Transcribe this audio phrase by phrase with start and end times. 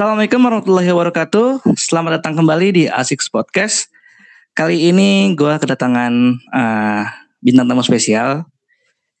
[0.00, 1.76] Assalamualaikum warahmatullahi wabarakatuh.
[1.76, 3.92] Selamat datang kembali di Asik Podcast.
[4.56, 7.04] Kali ini gue kedatangan uh,
[7.44, 8.48] bintang tamu spesial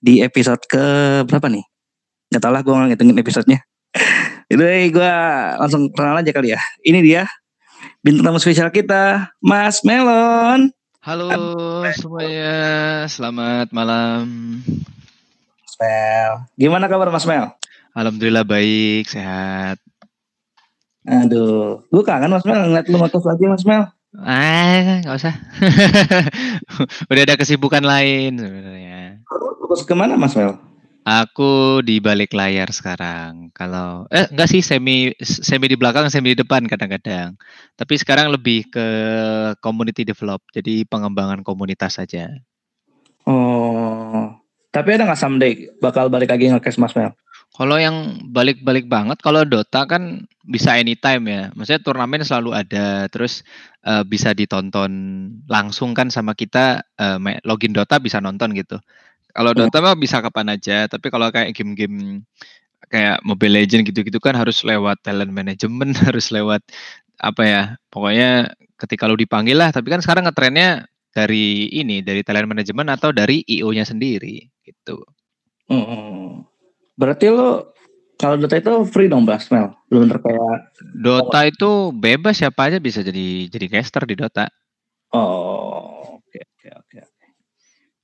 [0.00, 0.80] di episode ke
[1.28, 1.60] berapa nih?
[2.32, 3.60] Gak tau lah gue ngitungin episodenya.
[4.48, 5.12] Itu gue
[5.60, 6.60] langsung kenal aja kali ya.
[6.80, 7.28] Ini dia
[8.00, 10.72] bintang tamu spesial kita, Mas Melon.
[11.04, 12.56] Halo semuanya,
[13.04, 14.24] selamat malam.
[15.60, 17.52] Mas Mel, gimana kabar Mas Mel?
[17.92, 19.76] Alhamdulillah baik, sehat.
[21.08, 23.88] Aduh, gue kangen Mas Mel ngeliat lu motos lagi Mas Mel.
[24.20, 25.34] Ah, nggak usah.
[27.10, 29.22] Udah ada kesibukan lain sebenarnya.
[29.62, 30.58] Fokus ke mana Mas Mel?
[31.06, 33.48] Aku di balik layar sekarang.
[33.56, 37.38] Kalau eh enggak sih semi semi di belakang, semi di depan kadang-kadang.
[37.78, 38.86] Tapi sekarang lebih ke
[39.64, 42.28] community develop, jadi pengembangan komunitas saja.
[43.24, 44.36] Oh,
[44.68, 47.16] tapi ada nggak someday bakal balik lagi nge Mas Mel?
[47.50, 51.42] Kalau yang balik-balik banget, kalau Dota kan bisa anytime ya.
[51.52, 53.42] Maksudnya turnamen selalu ada, terus
[53.82, 54.90] uh, bisa ditonton
[55.50, 58.78] langsung kan sama kita uh, login Dota bisa nonton gitu.
[59.34, 62.26] Kalau Dota mah bisa kapan aja, tapi kalau kayak game-game
[62.90, 66.62] kayak Mobile Legend gitu-gitu kan harus lewat talent management, harus lewat
[67.18, 67.62] apa ya?
[67.90, 73.10] Pokoknya ketika lu dipanggil lah, tapi kan sekarang ngetrennya dari ini, dari talent management atau
[73.10, 75.02] dari IO-nya sendiri gitu.
[75.70, 76.49] Hmm.
[77.00, 77.72] Berarti lo
[78.20, 79.72] kalau Dota itu free dong Bas Mel?
[79.88, 84.52] Belum terkayak Dota itu bebas siapa aja bisa jadi jadi caster di Dota.
[85.16, 87.00] Oh, oke oke oke.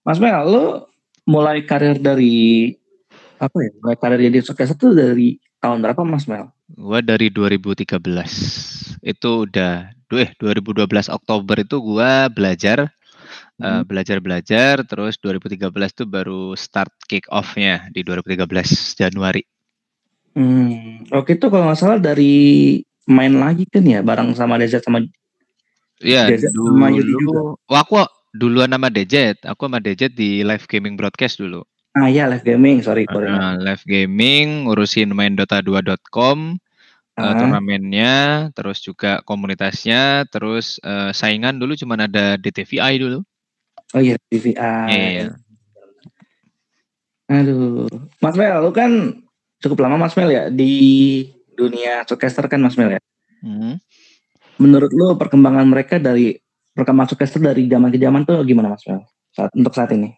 [0.00, 0.89] Mas Mel, lo
[1.28, 2.72] mulai karir dari
[3.36, 3.70] apa ya?
[3.84, 5.28] Mulai karir jadi caster itu dari
[5.61, 6.48] tahun berapa Mas Mel?
[6.72, 8.00] Gua dari 2013.
[9.05, 12.95] Itu udah eh 2012 Oktober itu gua belajar
[13.62, 18.44] uh, belajar-belajar terus 2013 tuh baru start kick off-nya di 2013
[19.00, 19.42] Januari.
[20.36, 22.77] Hmm, oke itu kalau nggak salah dari
[23.08, 25.00] main lagi kan ya bareng sama DZ sama
[26.05, 27.56] Iya, dulu, sama juga.
[27.56, 28.05] Oh, aku
[28.36, 31.64] duluan nama DZ, aku sama DZ di live gaming broadcast dulu.
[31.96, 33.08] Ah iya live gaming, sorry.
[33.08, 36.61] Uh, live gaming, ngurusin main Dota2.com,
[37.17, 38.14] uh, uh, turnamennya,
[38.52, 43.24] terus juga komunitasnya, terus uh, saingan dulu cuma ada DTVI dulu.
[43.95, 44.57] Oh iya, TVI.
[44.91, 45.27] Iya.
[47.27, 47.91] Aduh,
[48.23, 48.91] Mas Mel, lu kan
[49.63, 50.73] cukup lama Mas Mel ya di
[51.55, 53.01] dunia showcaster kan Mas Mel ya.
[53.42, 53.79] Hmm.
[54.63, 56.39] Menurut lu perkembangan mereka dari
[56.74, 60.14] perkembangan showcaster dari zaman ke zaman tuh gimana Mas Mel saat untuk saat ini?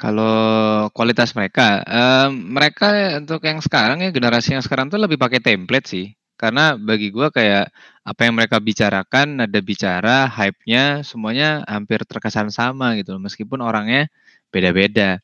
[0.00, 5.44] Kalau kualitas mereka, um, mereka untuk yang sekarang ya generasi yang sekarang tuh lebih pakai
[5.44, 6.08] template sih.
[6.40, 7.68] Karena bagi gue kayak
[8.00, 14.08] apa yang mereka bicarakan, ada bicara, hype-nya semuanya hampir terkesan sama gitu loh, meskipun orangnya
[14.48, 15.20] beda-beda.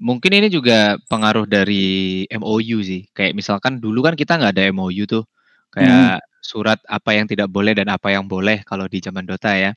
[0.00, 3.04] Mungkin ini juga pengaruh dari MOU sih.
[3.12, 5.28] Kayak misalkan dulu kan kita nggak ada MOU tuh.
[5.68, 6.40] Kayak hmm.
[6.40, 9.76] surat apa yang tidak boleh dan apa yang boleh kalau di zaman Dota ya.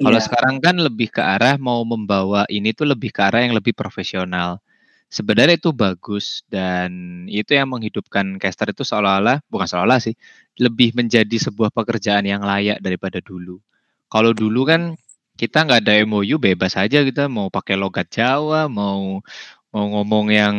[0.00, 0.24] Kalau yeah.
[0.24, 4.64] sekarang kan lebih ke arah mau membawa ini tuh lebih ke arah yang lebih profesional
[5.10, 6.90] sebenarnya itu bagus dan
[7.26, 10.14] itu yang menghidupkan caster itu seolah-olah bukan seolah-olah sih
[10.62, 13.58] lebih menjadi sebuah pekerjaan yang layak daripada dulu.
[14.06, 14.94] Kalau dulu kan
[15.34, 19.24] kita nggak ada MOU bebas aja kita mau pakai logat Jawa mau
[19.70, 20.56] mau ngomong yang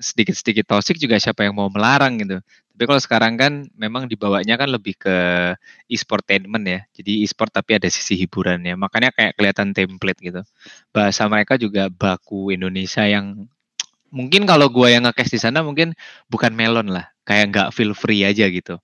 [0.00, 2.40] sedikit-sedikit tosik juga siapa yang mau melarang gitu.
[2.74, 5.16] Tapi kalau sekarang kan memang dibawanya kan lebih ke
[5.86, 6.80] e-sportainment ya.
[6.90, 8.74] Jadi e-sport tapi ada sisi hiburannya.
[8.74, 10.42] Makanya kayak kelihatan template gitu.
[10.90, 13.46] Bahasa mereka juga baku Indonesia yang
[14.14, 15.98] mungkin kalau gue yang ngekes di sana mungkin
[16.30, 18.78] bukan melon lah, kayak nggak feel free aja gitu.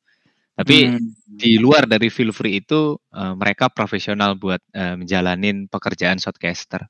[0.58, 1.38] Tapi hmm.
[1.40, 6.84] di luar dari feel free itu uh, mereka profesional buat uh, menjalanin pekerjaan shotcaster.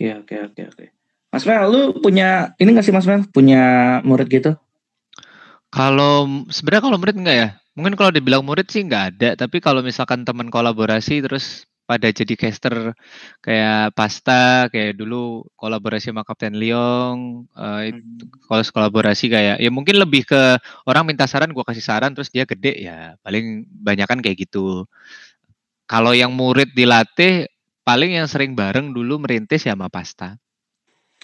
[0.00, 0.86] Iya oke oke oke.
[1.30, 3.62] Mas Mel, lu punya ini nggak sih Mas Mel punya
[4.00, 4.56] murid gitu?
[5.70, 7.48] Kalau sebenarnya kalau murid enggak ya.
[7.78, 12.38] Mungkin kalau dibilang murid sih nggak ada, tapi kalau misalkan teman kolaborasi terus pada jadi
[12.38, 12.94] caster
[13.42, 18.46] kayak Pasta kayak dulu kolaborasi sama Kapten Leong uh, hmm.
[18.46, 20.54] kalau kolaborasi kayak ya mungkin lebih ke
[20.86, 24.86] orang minta saran gue kasih saran terus dia gede ya paling banyak kan kayak gitu
[25.90, 27.50] kalau yang murid dilatih
[27.82, 30.38] paling yang sering bareng dulu merintis ya sama Pasta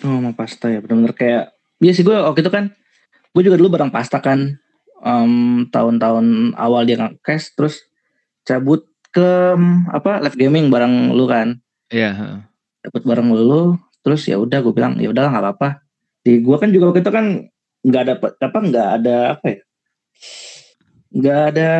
[0.02, 2.74] oh sama Pasta ya benar-benar kayak iya sih gue waktu itu kan
[3.30, 4.58] gue juga dulu bareng Pasta kan
[4.98, 7.86] um, tahun-tahun awal dia nge terus
[8.42, 8.82] cabut
[9.16, 9.30] ke
[9.88, 11.56] apa live gaming bareng lu kan
[11.88, 12.36] iya yeah.
[12.84, 15.68] dapat bareng lu terus ya udah gue bilang ya udahlah nggak apa-apa
[16.20, 17.26] di gue kan juga waktu itu kan
[17.86, 19.60] nggak ada apa nggak ada apa ya
[21.16, 21.70] nggak ada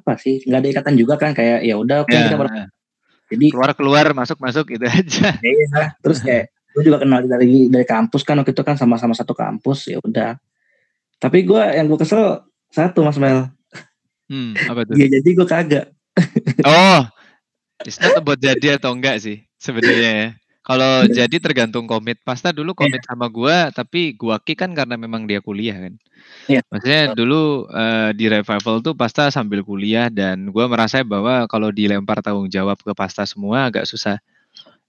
[0.00, 2.26] apa sih nggak ada ikatan juga kan kayak ya udah yeah.
[2.26, 2.54] kita bareng
[3.28, 7.86] jadi keluar keluar masuk masuk gitu aja iya terus kayak gue juga kenal dari dari
[7.86, 10.34] kampus kan waktu itu kan sama-sama satu kampus ya udah
[11.18, 13.50] tapi gue yang gue kesel satu Mas Mel.
[14.28, 14.94] Hmm, apa tuh?
[14.94, 15.86] Dia jadi gue kagak.
[16.66, 17.02] Oh,
[17.84, 20.30] it's not about jadi atau enggak sih sebenarnya ya.
[20.68, 22.20] Kalau jadi tergantung komit.
[22.20, 25.96] Pasta dulu komit sama gua, tapi gua kick kan karena memang dia kuliah kan.
[26.44, 26.60] Iya.
[26.68, 32.20] Maksudnya dulu uh, di revival tuh Pasta sambil kuliah dan gua merasa bahwa kalau dilempar
[32.20, 34.20] tanggung jawab ke Pasta semua agak susah.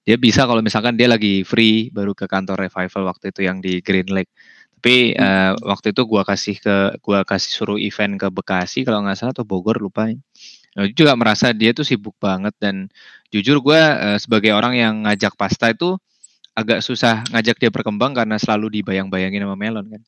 [0.03, 3.79] Dia bisa kalau misalkan dia lagi free baru ke kantor revival waktu itu yang di
[3.79, 4.35] Green Lake.
[4.75, 9.15] Tapi uh, waktu itu gua kasih ke gua kasih suruh event ke Bekasi kalau nggak
[9.15, 10.11] salah atau Bogor lupa.
[10.11, 10.19] Nah,
[10.93, 12.87] juga merasa dia tuh sibuk banget dan
[13.33, 15.97] jujur gue uh, sebagai orang yang ngajak pasta itu
[16.53, 20.01] agak susah ngajak dia berkembang karena selalu dibayang-bayangin sama melon kan.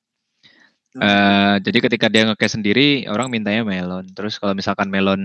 [0.91, 4.03] Uh, jadi ketika dia ngekes sendiri orang mintanya melon.
[4.11, 5.21] Terus kalau misalkan melon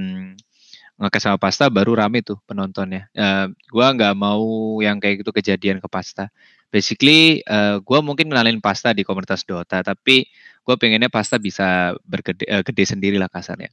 [0.96, 3.10] ngekes sama pasta baru rame tuh penontonnya.
[3.12, 6.30] Uh, gua nggak mau yang kayak gitu kejadian ke pasta.
[6.70, 10.30] Basically uh, gua mungkin kenalin pasta di komunitas Dota tapi
[10.66, 13.70] gue pengennya pasta bisa bergede uh, gede sendiri lah kasarnya.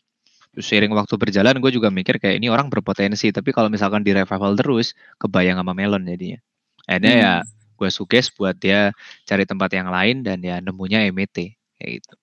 [0.54, 4.54] Seiring waktu berjalan gue juga mikir kayak ini orang berpotensi tapi kalau misalkan di revival
[4.54, 6.40] terus kebayang sama Melon jadinya.
[6.86, 7.26] Akhirnya ya hmm.
[7.26, 7.34] ya
[7.74, 8.94] gue suges buat dia
[9.26, 12.14] cari tempat yang lain dan ya nemunya MET kayak gitu.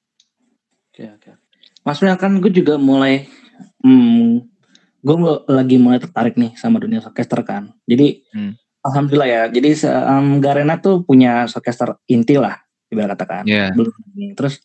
[0.94, 1.30] Oke oke.
[1.82, 3.26] Mas Mel kan gue juga mulai
[3.82, 4.46] hmm,
[5.00, 5.16] gue
[5.50, 7.74] lagi mulai tertarik nih sama dunia orkester kan.
[7.84, 8.52] Jadi hmm.
[8.86, 9.42] alhamdulillah ya.
[9.50, 12.54] Jadi um, Garena tuh punya orkester inti lah
[12.92, 13.44] ibarat katakan.
[13.48, 13.74] Yeah.
[13.74, 13.92] Belum
[14.38, 14.62] terus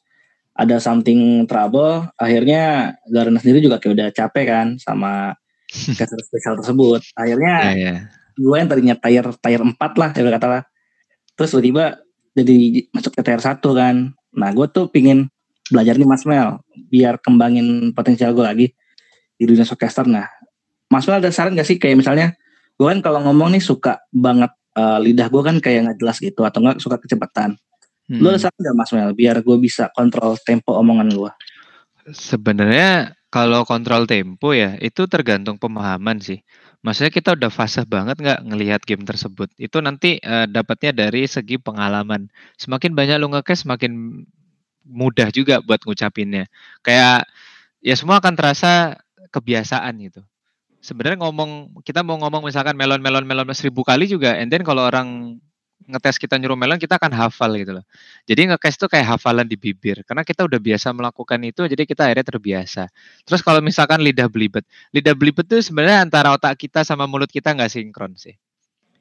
[0.56, 5.36] ada something trouble akhirnya Garena sendiri juga kayak udah capek kan sama
[6.00, 7.04] caster spesial tersebut.
[7.20, 7.98] Akhirnya yeah, yeah.
[8.40, 10.62] gue yang tadinya tier tier 4 lah ya kata lah.
[11.36, 11.86] Terus tiba-tiba
[12.36, 12.58] jadi
[12.96, 13.96] masuk ke tier 1 kan.
[14.36, 15.28] Nah gue tuh pingin
[15.68, 18.68] belajar nih Mas Mel biar kembangin potensial gue lagi
[19.36, 20.30] di dunia showcaster nah
[20.88, 21.76] Mas Mel ada saran gak sih?
[21.76, 22.28] Kayak misalnya
[22.80, 26.44] gue kan kalau ngomong nih suka banget uh, lidah gue kan kayak nggak jelas gitu
[26.44, 27.56] atau nggak suka kecepatan
[28.06, 28.22] Hmm.
[28.22, 31.32] Lu ada saran gak Mas Mel biar gue bisa kontrol tempo omongan gue?
[32.14, 36.46] Sebenarnya kalau kontrol tempo ya itu tergantung pemahaman sih.
[36.86, 39.50] Maksudnya kita udah fase banget nggak ngelihat game tersebut.
[39.58, 42.30] Itu nanti uh, dapatnya dari segi pengalaman.
[42.62, 44.22] Semakin banyak lu ngekes semakin
[44.86, 46.46] mudah juga buat ngucapinnya.
[46.86, 47.26] Kayak
[47.82, 49.02] ya semua akan terasa
[49.34, 50.22] kebiasaan gitu.
[50.78, 54.86] Sebenarnya ngomong kita mau ngomong misalkan melon melon melon seribu kali juga, and then kalau
[54.86, 55.42] orang
[55.86, 57.86] ngetes kita nyuruh melon kita akan hafal gitu loh.
[58.26, 62.10] Jadi ngekes tuh kayak hafalan di bibir karena kita udah biasa melakukan itu jadi kita
[62.10, 62.84] akhirnya terbiasa.
[63.28, 67.54] Terus kalau misalkan lidah belibet, lidah belibet tuh sebenarnya antara otak kita sama mulut kita
[67.54, 68.34] nggak sinkron sih.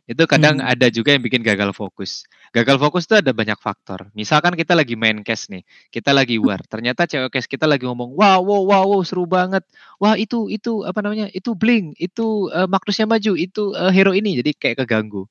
[0.05, 0.69] Itu kadang hmm.
[0.69, 2.29] ada juga yang bikin gagal fokus.
[2.53, 4.12] Gagal fokus tuh ada banyak faktor.
[4.12, 6.61] Misalkan kita lagi main cash nih, kita lagi war.
[6.61, 9.65] Ternyata cewek cash kita lagi ngomong, wow, wow, wow, wow, seru banget.
[9.97, 11.32] Wah itu, itu apa namanya?
[11.32, 14.37] Itu bling, itu uh, Magnusnya maju, itu uh, hero ini.
[14.44, 15.25] Jadi kayak keganggu.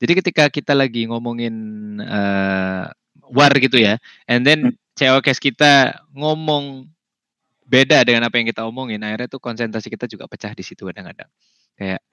[0.00, 1.54] Jadi ketika kita lagi ngomongin
[2.02, 2.88] uh,
[3.32, 3.96] war gitu ya,
[4.28, 4.76] and then hmm.
[4.98, 6.88] COKS kita ngomong
[7.64, 11.30] beda dengan apa yang kita omongin, akhirnya tuh konsentrasi kita juga pecah di situ kadang-kadang.
[11.78, 12.04] Kayak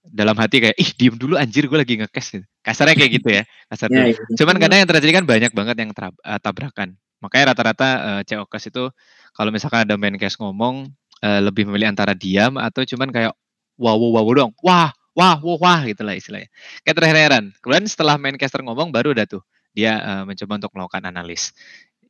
[0.00, 4.00] dalam hati kayak ih diem dulu anjir gue lagi ngekes kasarnya kayak gitu ya kasarnya
[4.08, 4.36] ya, ya.
[4.40, 8.22] cuman kadang yang terjadi kan banyak banget yang tra- uh, tabrakan makanya rata-rata uh, eh,
[8.24, 8.88] COKS itu
[9.36, 10.88] kalau misalkan ada main case ngomong
[11.20, 13.32] uh, lebih memilih antara diam atau cuman kayak
[13.76, 16.48] wow wow wow dong wah wah wah wah gitulah istilahnya.
[16.82, 19.42] Kayak terheran kemudian setelah main caster ngomong baru udah tuh
[19.74, 21.54] dia uh, mencoba untuk melakukan analis.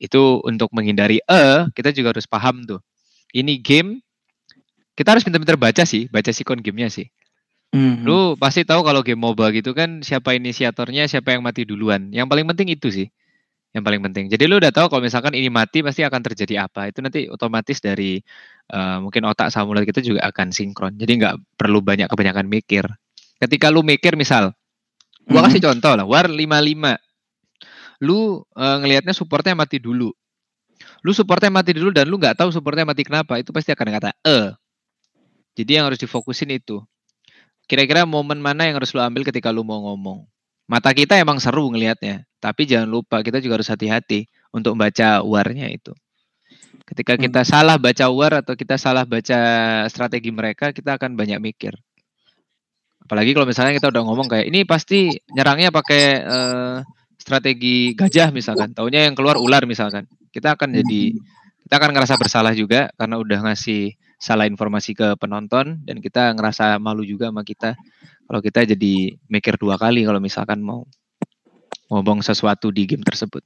[0.00, 2.80] Itu untuk menghindari eh kita juga harus paham tuh.
[3.30, 4.00] Ini game
[4.96, 7.08] kita harus pintar-pintar baca sih baca sikon gamenya sih.
[7.70, 8.02] Mm-hmm.
[8.02, 12.10] lu pasti tahu kalau game MOBA gitu kan siapa inisiatornya siapa yang mati duluan.
[12.10, 13.06] Yang paling penting itu sih.
[13.70, 14.24] Yang paling penting.
[14.26, 16.90] Jadi lu udah tahu kalau misalkan ini mati pasti akan terjadi apa.
[16.90, 18.18] Itu nanti otomatis dari
[18.70, 20.94] uh, mungkin otak sama mulut kita juga akan sinkron.
[20.96, 22.86] Jadi nggak perlu banyak kebanyakan mikir.
[23.42, 24.54] Ketika lu mikir misal,
[25.26, 25.68] gua kasih mm-hmm.
[25.82, 28.06] contoh lah, war 55.
[28.06, 30.14] Lu uh, ngelihatnya supportnya mati dulu.
[31.04, 34.10] Lu supportnya mati dulu dan lu nggak tahu supportnya mati kenapa, itu pasti akan kata
[34.24, 34.52] eh.
[35.58, 36.80] Jadi yang harus difokusin itu.
[37.68, 40.24] Kira-kira momen mana yang harus lu ambil ketika lu mau ngomong?
[40.70, 45.66] Mata kita emang seru ngelihatnya, tapi jangan lupa kita juga harus hati-hati untuk baca warnya
[45.66, 45.90] itu.
[46.90, 47.22] Ketika hmm.
[47.30, 47.48] kita hmm.
[47.48, 49.38] salah baca war atau kita salah baca
[49.86, 51.78] strategi mereka, kita akan banyak mikir.
[53.06, 56.78] Apalagi kalau misalnya kita udah ngomong kayak ini pasti nyerangnya pakai uh,
[57.14, 60.06] strategi gajah misalkan, taunya yang keluar ular misalkan.
[60.30, 61.14] Kita akan jadi
[61.66, 66.76] kita akan ngerasa bersalah juga karena udah ngasih salah informasi ke penonton dan kita ngerasa
[66.82, 67.72] malu juga sama kita
[68.28, 70.86] kalau kita jadi mikir dua kali kalau misalkan mau
[71.90, 73.42] ngomong sesuatu di game tersebut.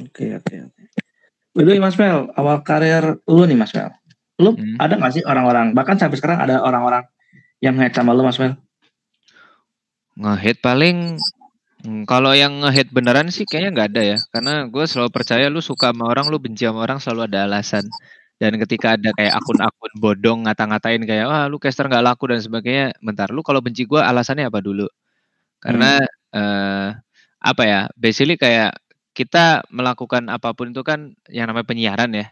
[0.00, 1.03] Oke oke oke.
[1.54, 3.94] By Mas Mel, awal karir lu nih Mas Mel,
[4.42, 4.82] lu hmm.
[4.82, 7.06] ada nggak sih orang-orang bahkan sampai sekarang ada orang-orang
[7.62, 8.58] yang nge sama lu Mas Mel?
[10.18, 11.18] Nge-hate paling
[11.84, 14.18] Hmm, kalau yang nge-hate beneran sih kayaknya nggak ada ya.
[14.32, 17.84] Karena gue selalu percaya lu suka sama orang, lu benci sama orang selalu ada alasan.
[18.40, 22.96] Dan ketika ada kayak akun-akun bodong ngata-ngatain kayak wah lu caster nggak laku dan sebagainya,
[23.04, 24.88] bentar lu kalau benci gue alasannya apa dulu?
[25.60, 26.40] Karena hmm.
[26.40, 26.88] eh,
[27.44, 27.80] apa ya?
[28.00, 28.80] Basically kayak
[29.14, 32.26] kita melakukan apa pun itu kan yang namanya penyiaran ya.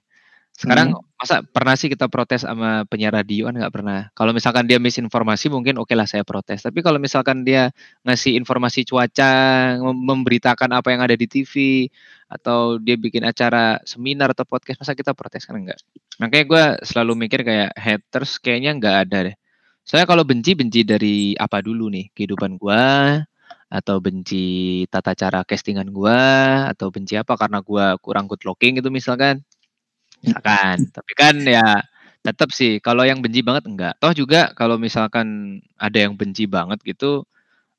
[0.53, 1.17] Sekarang hmm.
[1.17, 4.13] masa pernah sih kita protes sama penyiar radio kan nggak pernah.
[4.13, 6.61] Kalau misalkan dia misinformasi mungkin oke okay lah saya protes.
[6.61, 7.73] Tapi kalau misalkan dia
[8.05, 9.33] ngasih informasi cuaca,
[9.81, 11.89] memberitakan apa yang ada di TV
[12.29, 15.81] atau dia bikin acara seminar atau podcast masa kita protes kan enggak.
[16.21, 19.37] Makanya gue selalu mikir kayak haters kayaknya nggak ada deh.
[19.83, 22.85] Saya kalau benci benci dari apa dulu nih kehidupan gue
[23.73, 26.21] atau benci tata cara castingan gue
[26.77, 29.41] atau benci apa karena gue kurang good looking gitu misalkan?
[30.21, 30.77] Misalkan.
[30.97, 31.81] Tapi kan ya
[32.21, 33.97] tetap sih kalau yang benci banget enggak.
[33.97, 37.25] Toh juga kalau misalkan ada yang benci banget gitu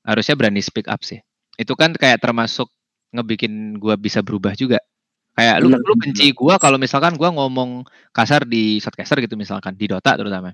[0.02, 1.22] harusnya berani speak up sih.
[1.62, 2.74] Itu kan kayak termasuk
[3.14, 4.82] ngebikin gua bisa berubah juga.
[5.38, 9.86] Kayak lu lu benci gua kalau misalkan gua ngomong kasar di shotcaster gitu misalkan di
[9.86, 10.50] Dota terutama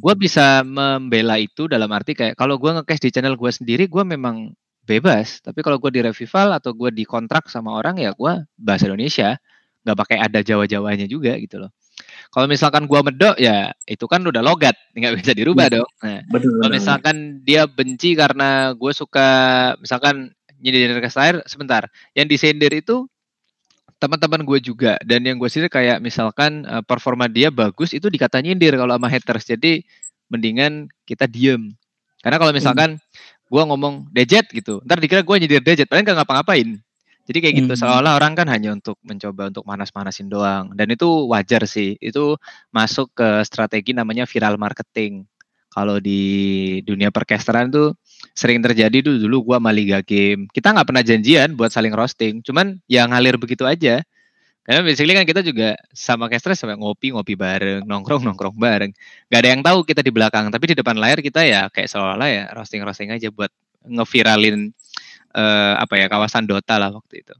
[0.00, 4.04] gua bisa membela itu dalam arti kayak kalau gua nge di channel gua sendiri gua
[4.04, 4.52] memang
[4.84, 5.40] bebas.
[5.40, 9.36] Tapi kalau gua di revival atau gua dikontrak sama orang ya gua bahasa Indonesia.
[9.80, 11.72] Nggak pakai ada Jawa-Jawanya juga gitu loh.
[12.32, 15.90] Kalau misalkan gua medok ya itu kan udah logat, nggak bisa dirubah ya, dong.
[16.04, 19.28] Nah, kalau misalkan dia benci karena gue suka
[19.80, 23.08] misalkan nyindir ke air sebentar, yang disindir itu
[24.00, 28.40] teman-teman gue juga dan yang gue sendiri kayak misalkan uh, performa dia bagus itu dikata
[28.40, 29.44] nyindir kalau sama haters.
[29.44, 29.84] Jadi
[30.32, 31.76] mendingan kita diem.
[32.24, 32.58] Karena kalau hmm.
[32.58, 33.46] misalkan hmm.
[33.52, 36.80] gue ngomong dejet gitu, ntar dikira gue nyindir dejet, padahal nggak ngapa-ngapain.
[37.28, 37.82] Jadi kayak gitu hmm.
[37.84, 41.94] seolah orang kan hanya untuk mencoba untuk manas-manasin doang dan itu wajar sih.
[42.00, 42.40] Itu
[42.72, 45.28] masuk ke strategi namanya viral marketing.
[45.70, 47.94] Kalau di dunia percasteran tuh
[48.34, 50.48] sering terjadi dulu dulu gua sama Liga Game.
[50.50, 54.04] Kita nggak pernah janjian buat saling roasting, cuman yang ngalir begitu aja.
[54.60, 58.92] Karena basically kan kita juga sama caster sampai ngopi ngopi bareng, nongkrong nongkrong bareng.
[59.32, 62.28] Gak ada yang tahu kita di belakang, tapi di depan layar kita ya kayak seolah-olah
[62.28, 63.50] ya roasting roasting aja buat
[63.88, 64.70] ngeviralin
[65.34, 67.34] uh, apa ya kawasan Dota lah waktu itu.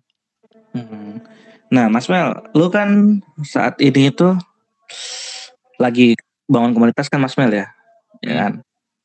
[0.74, 1.22] Hmm.
[1.70, 4.34] Nah, Mas Mel, lu kan saat ini itu
[5.78, 6.18] lagi
[6.50, 7.70] bangun komunitas kan Mas Mel ya,
[8.26, 8.52] ya kan?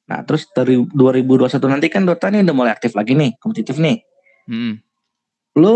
[0.05, 4.05] Nah, terus dari 2021 nanti kan Dota nih udah mulai aktif lagi nih, kompetitif nih.
[4.45, 4.77] Hmm.
[5.57, 5.75] Lu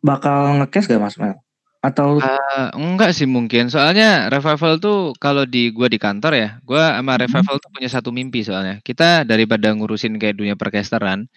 [0.00, 1.36] bakal ngekes gak Mas Mel?
[1.78, 3.70] Atau uh, enggak sih mungkin.
[3.70, 7.62] Soalnya Revival tuh kalau di gua di kantor ya, gua sama Revival hmm.
[7.62, 8.80] tuh punya satu mimpi soalnya.
[8.80, 11.28] Kita daripada ngurusin kayak dunia perkesteran,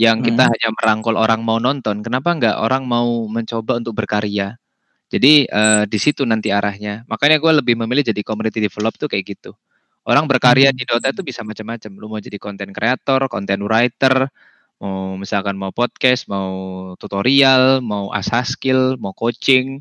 [0.00, 0.52] yang kita hmm.
[0.56, 4.56] hanya merangkul orang mau nonton, kenapa enggak orang mau mencoba untuk berkarya?
[5.10, 7.02] Jadi uh, di situ nanti arahnya.
[7.10, 9.58] Makanya gue lebih memilih jadi community develop tuh kayak gitu.
[10.10, 10.78] Orang berkarya hmm.
[10.78, 11.90] di Dota itu bisa macam-macam.
[11.94, 14.26] Lu mau jadi content creator, content writer,
[14.82, 16.50] mau misalkan mau podcast, mau
[16.98, 19.78] tutorial, mau asah skill, mau coaching,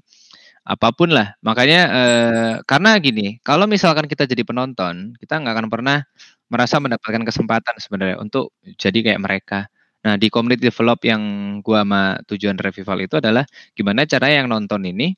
[0.69, 1.33] apa pun lah.
[1.41, 6.05] Makanya uh, karena gini, kalau misalkan kita jadi penonton, kita nggak akan pernah
[6.45, 9.59] merasa mendapatkan kesempatan sebenarnya untuk jadi kayak mereka.
[10.05, 11.21] Nah, di community develop yang
[11.65, 13.43] gua sama tujuan revival itu adalah
[13.73, 15.11] gimana cara yang nonton ini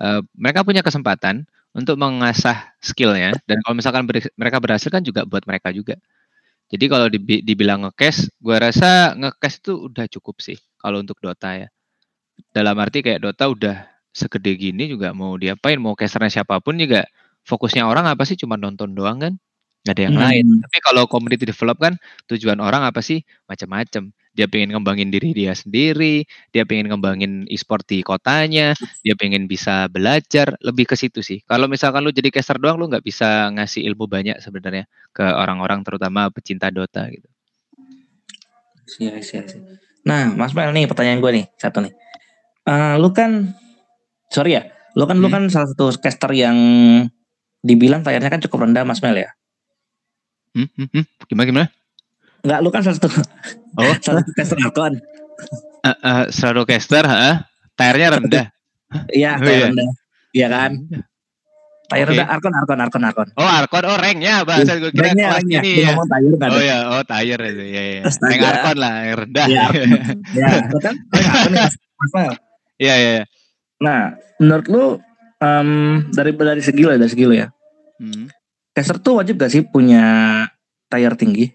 [0.00, 1.44] uh, mereka punya kesempatan
[1.76, 6.00] untuk mengasah skillnya dan kalau misalkan ber mereka berhasil kan juga buat mereka juga.
[6.72, 11.68] Jadi kalau dibilang ngekes, gua rasa ngekes itu udah cukup sih kalau untuk Dota ya.
[12.54, 13.76] Dalam arti kayak Dota udah
[14.14, 17.04] segede gini juga mau diapain, mau casternya siapa pun juga
[17.48, 19.34] fokusnya orang apa sih cuma nonton doang kan?
[19.86, 20.24] Nggak ada yang hmm.
[20.26, 20.46] lain.
[20.66, 21.94] Tapi kalau community develop kan
[22.26, 23.22] tujuan orang apa sih?
[23.46, 24.10] Macam-macam.
[24.36, 29.88] Dia pengen ngembangin diri dia sendiri, dia pengen ngembangin e-sport di kotanya, dia pengen bisa
[29.88, 31.40] belajar, lebih ke situ sih.
[31.48, 34.84] Kalau misalkan lu jadi caster doang, lu nggak bisa ngasih ilmu banyak sebenarnya
[35.16, 37.24] ke orang-orang terutama pecinta Dota gitu.
[39.00, 39.58] Iya, iya, iya.
[40.04, 41.96] Nah, Mas Mel nih pertanyaan gue nih satu nih.
[42.68, 43.56] Uh, lu kan,
[44.28, 45.24] sorry ya, lu kan hmm.
[45.24, 46.56] lu kan salah satu caster yang
[47.64, 49.32] dibilang tayarnya kan cukup rendah Mas Mel ya.
[50.56, 51.04] Hmm, hmm, hmm.
[51.28, 51.66] Gimana gimana?
[52.40, 53.08] Enggak, lu kan salah satu.
[53.76, 54.92] Oh, salah satu caster Arkon.
[55.84, 57.44] Uh, uh, selalu caster, ha?
[57.76, 58.46] Tayarnya rendah.
[59.12, 59.66] Iya, oh, tayar iya.
[59.68, 59.88] rendah.
[60.32, 60.70] Iya kan?
[61.86, 62.12] Tayar okay.
[62.16, 63.28] rendah Arkon, Arkon, Arkon, Arkon.
[63.36, 65.60] Oh, Arkon, oh ranknya bahasa gue kira ranknya, ranknya.
[65.60, 65.92] ini ya.
[65.92, 66.48] Ngomong tayar kan.
[66.48, 67.64] Oh ya, oh tayar itu.
[67.68, 68.02] Ya, ya.
[68.08, 69.46] Rank Arkon lah, yang rendah.
[69.46, 69.64] Iya,
[70.40, 70.48] ya,
[70.80, 70.94] kan?
[72.80, 73.24] Iya, iya, iya.
[73.76, 74.84] Nah, menurut lu
[75.44, 75.70] um,
[76.16, 77.48] dari dari segi lo ya, dari segi lo ya.
[78.00, 78.32] Hmm.
[78.76, 80.04] Caster tuh wajib gak sih punya
[80.92, 81.48] tayar tinggi?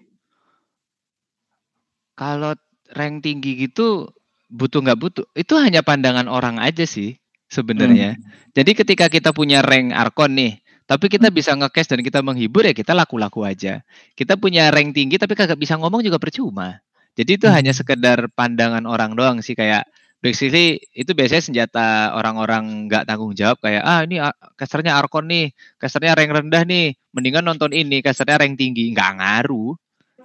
[2.18, 2.58] Kalau
[2.90, 4.10] rank tinggi gitu
[4.52, 8.18] butuh nggak butuh itu hanya pandangan orang aja sih sebenarnya.
[8.18, 8.22] Hmm.
[8.52, 11.36] Jadi ketika kita punya rank Arkon nih, tapi kita hmm.
[11.38, 13.80] bisa ngekes dan kita menghibur ya kita laku-laku aja.
[14.18, 16.82] Kita punya rank tinggi tapi kagak bisa ngomong juga percuma.
[17.14, 19.86] Jadi itu hanya sekedar pandangan orang doang sih kayak
[20.22, 24.22] basically itu biasanya senjata orang-orang nggak tanggung jawab kayak ah ini
[24.54, 25.50] casternya Arkon nih,
[25.82, 29.74] casternya rank rendah nih, mendingan nonton ini, casternya rank tinggi, nggak ngaruh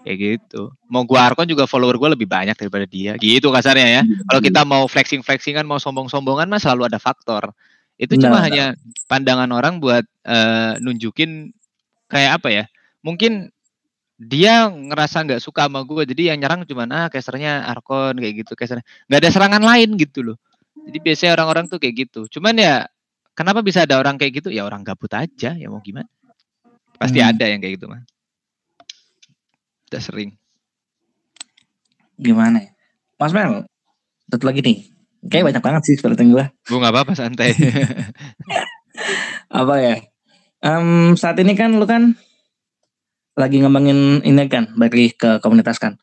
[0.06, 0.72] kayak gitu.
[0.88, 4.02] Mau gua Arkon juga follower gua lebih banyak daripada dia, gitu kasarnya ya.
[4.30, 7.52] Kalau kita mau flexing flexingan, mau sombong-sombongan, mah selalu ada faktor.
[7.98, 8.46] Itu cuma nah.
[8.46, 8.66] hanya
[9.10, 11.50] pandangan orang buat uh, nunjukin
[12.06, 12.64] kayak apa ya?
[13.02, 13.50] Mungkin
[14.18, 18.58] dia ngerasa nggak suka sama gue jadi yang nyerang cuma ah casternya Arkon kayak gitu
[18.58, 18.86] casternya.
[19.06, 20.38] Nggak ada serangan lain gitu loh.
[20.90, 22.22] Jadi biasanya orang-orang tuh kayak gitu.
[22.38, 22.90] Cuman ya
[23.38, 24.50] kenapa bisa ada orang kayak gitu?
[24.50, 26.10] Ya orang gabut aja ya mau gimana?
[26.98, 27.30] Pasti hmm.
[27.30, 28.02] ada yang kayak gitu mah
[29.88, 30.36] udah sering.
[32.18, 32.70] Gimana ya?
[33.22, 33.70] Mas Mel
[34.28, 34.78] satu lagi nih.
[35.30, 37.54] Kayak banyak banget sih seperti gue bu nggak apa-apa santai.
[39.62, 39.96] Apa ya?
[40.58, 42.18] Um, saat ini kan lu kan
[43.38, 45.96] lagi ngembangin ini kan, balik ke komunitas kan.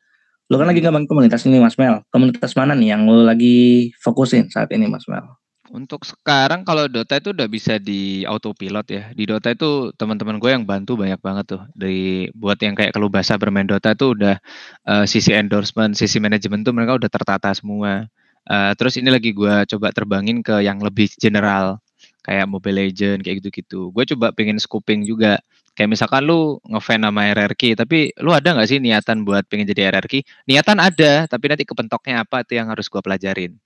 [0.47, 2.07] Lu kan lagi ngembangin komunitas ini Mas Mel.
[2.15, 5.27] Komunitas mana nih yang lu lagi fokusin saat ini Mas Mel?
[5.75, 9.11] Untuk sekarang kalau Dota itu udah bisa di autopilot ya.
[9.11, 11.63] Di Dota itu teman-teman gue yang bantu banyak banget tuh.
[11.75, 14.39] Dari buat yang kayak kalau bahasa bermain Dota itu udah
[14.87, 18.07] uh, sisi endorsement, sisi manajemen tuh mereka udah tertata semua.
[18.47, 21.83] Uh, terus ini lagi gue coba terbangin ke yang lebih general
[22.23, 23.91] kayak Mobile Legend kayak gitu-gitu.
[23.91, 25.43] Gue coba pengen scoping juga
[25.75, 29.91] Kayak misalkan lu ngefan sama RRQ, tapi lu ada nggak sih niatan buat pengen jadi
[29.91, 30.23] RRQ?
[30.47, 33.59] Niatan ada, tapi nanti kepentoknya apa itu yang harus gua pelajarin.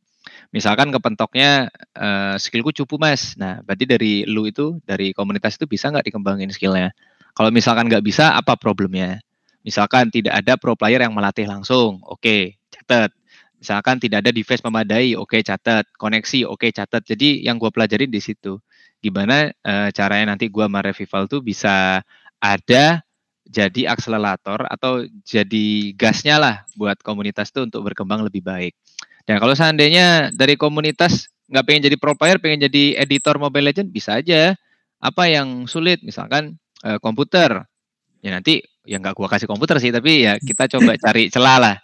[0.49, 5.93] Misalkan kepentoknya uh, skillku cupu mas, nah berarti dari lu itu dari komunitas itu bisa
[5.93, 6.97] nggak dikembangin skillnya?
[7.37, 9.21] Kalau misalkan nggak bisa, apa problemnya?
[9.61, 13.13] Misalkan tidak ada pro player yang melatih langsung, oke, okay, catat.
[13.61, 15.85] Misalkan tidak ada device memadai, oke okay, catat.
[15.99, 17.05] Koneksi, oke okay, catat.
[17.05, 18.57] Jadi yang gue pelajarin di situ
[18.99, 22.03] gimana uh, caranya nanti gua sama Revival tuh bisa
[22.39, 23.03] ada
[23.49, 28.77] jadi akselerator atau jadi gasnya lah buat komunitas tuh untuk berkembang lebih baik.
[29.25, 33.89] Dan kalau seandainya dari komunitas nggak pengen jadi pro player, pengen jadi editor Mobile Legend
[33.89, 34.53] bisa aja.
[35.01, 37.65] Apa yang sulit, misalkan uh, komputer,
[38.21, 41.77] ya nanti ya nggak gua kasih komputer sih, tapi ya kita coba cari celah lah.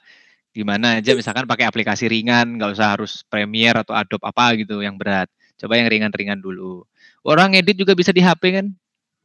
[0.55, 4.95] Gimana aja, misalkan pakai aplikasi ringan, nggak usah harus Premiere atau Adobe apa gitu yang
[5.01, 5.27] berat.
[5.59, 6.87] Coba yang ringan-ringan dulu
[7.25, 8.67] orang edit juga bisa di HP kan?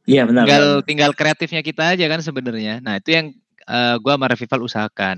[0.08, 0.48] Iya benar.
[0.48, 0.86] Tinggal benar.
[0.88, 2.80] tinggal kreatifnya kita aja kan sebenarnya.
[2.80, 3.26] Nah itu yang
[3.68, 5.16] uh, gua sama Revival usahakan.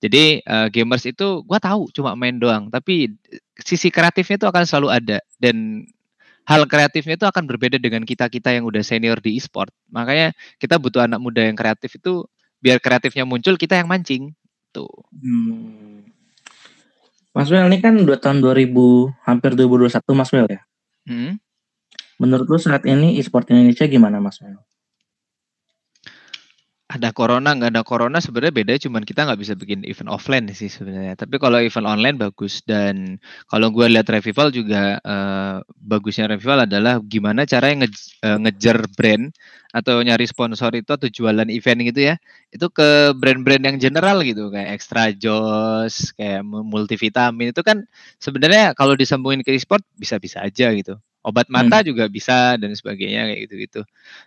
[0.00, 3.16] Jadi uh, gamers itu gua tahu cuma main doang, tapi
[3.60, 5.84] sisi kreatifnya itu akan selalu ada dan
[6.48, 9.72] hal kreatifnya itu akan berbeda dengan kita kita yang udah senior di e-sport.
[9.92, 12.24] Makanya kita butuh anak muda yang kreatif itu
[12.60, 14.36] biar kreatifnya muncul kita yang mancing
[14.72, 14.90] tuh.
[15.14, 16.06] Hmm.
[17.30, 18.74] Mas Mel ini kan dua tahun 2000
[19.22, 20.60] hampir 2021 Mas Mel ya.
[21.06, 21.38] Hmm?
[22.20, 24.60] Menurut lu saat ini e-sport Indonesia gimana Mas Mel?
[26.90, 30.66] ada corona nggak ada corona sebenarnya beda cuman kita nggak bisa bikin event offline sih
[30.66, 31.14] sebenarnya.
[31.14, 36.98] Tapi kalau event online bagus dan kalau gue lihat revival juga uh, bagusnya revival adalah
[37.06, 39.30] gimana cara yang nge uh, ngejar brand
[39.70, 42.14] atau nyari sponsor itu atau jualan event gitu ya.
[42.50, 47.86] Itu ke brand-brand yang general gitu kayak extra jos kayak multivitamin itu kan
[48.18, 51.86] sebenarnya kalau disambungin ke e-sport bisa-bisa aja gitu obat mata hmm.
[51.92, 53.80] juga bisa dan sebagainya kayak gitu-gitu.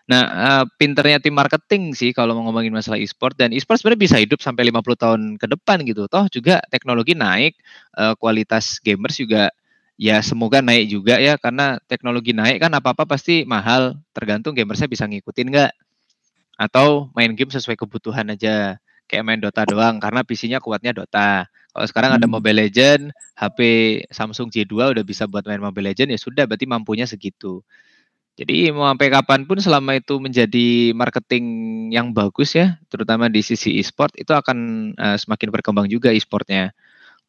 [0.05, 4.17] Nah, uh, pinternya tim marketing sih kalau mau ngomongin masalah e-sport dan e-sport sebenarnya bisa
[4.21, 6.05] hidup sampai 50 tahun ke depan gitu.
[6.05, 7.57] Toh juga teknologi naik,
[7.97, 9.49] uh, kualitas gamers juga
[9.97, 15.09] ya semoga naik juga ya karena teknologi naik kan apa-apa pasti mahal, tergantung gamersnya bisa
[15.09, 15.71] ngikutin nggak
[16.53, 18.77] atau main game sesuai kebutuhan aja
[19.09, 21.49] kayak main Dota doang karena PC-nya kuatnya Dota.
[21.73, 22.33] Kalau sekarang ada hmm.
[22.37, 23.59] Mobile Legend, HP
[24.13, 27.65] Samsung J2 udah bisa buat main Mobile Legend ya sudah berarti mampunya segitu.
[28.33, 31.45] Jadi mau sampai kapan pun selama itu menjadi marketing
[31.93, 34.57] yang bagus ya, terutama di sisi e-sport itu akan
[34.97, 36.73] uh, semakin berkembang juga e-sportnya.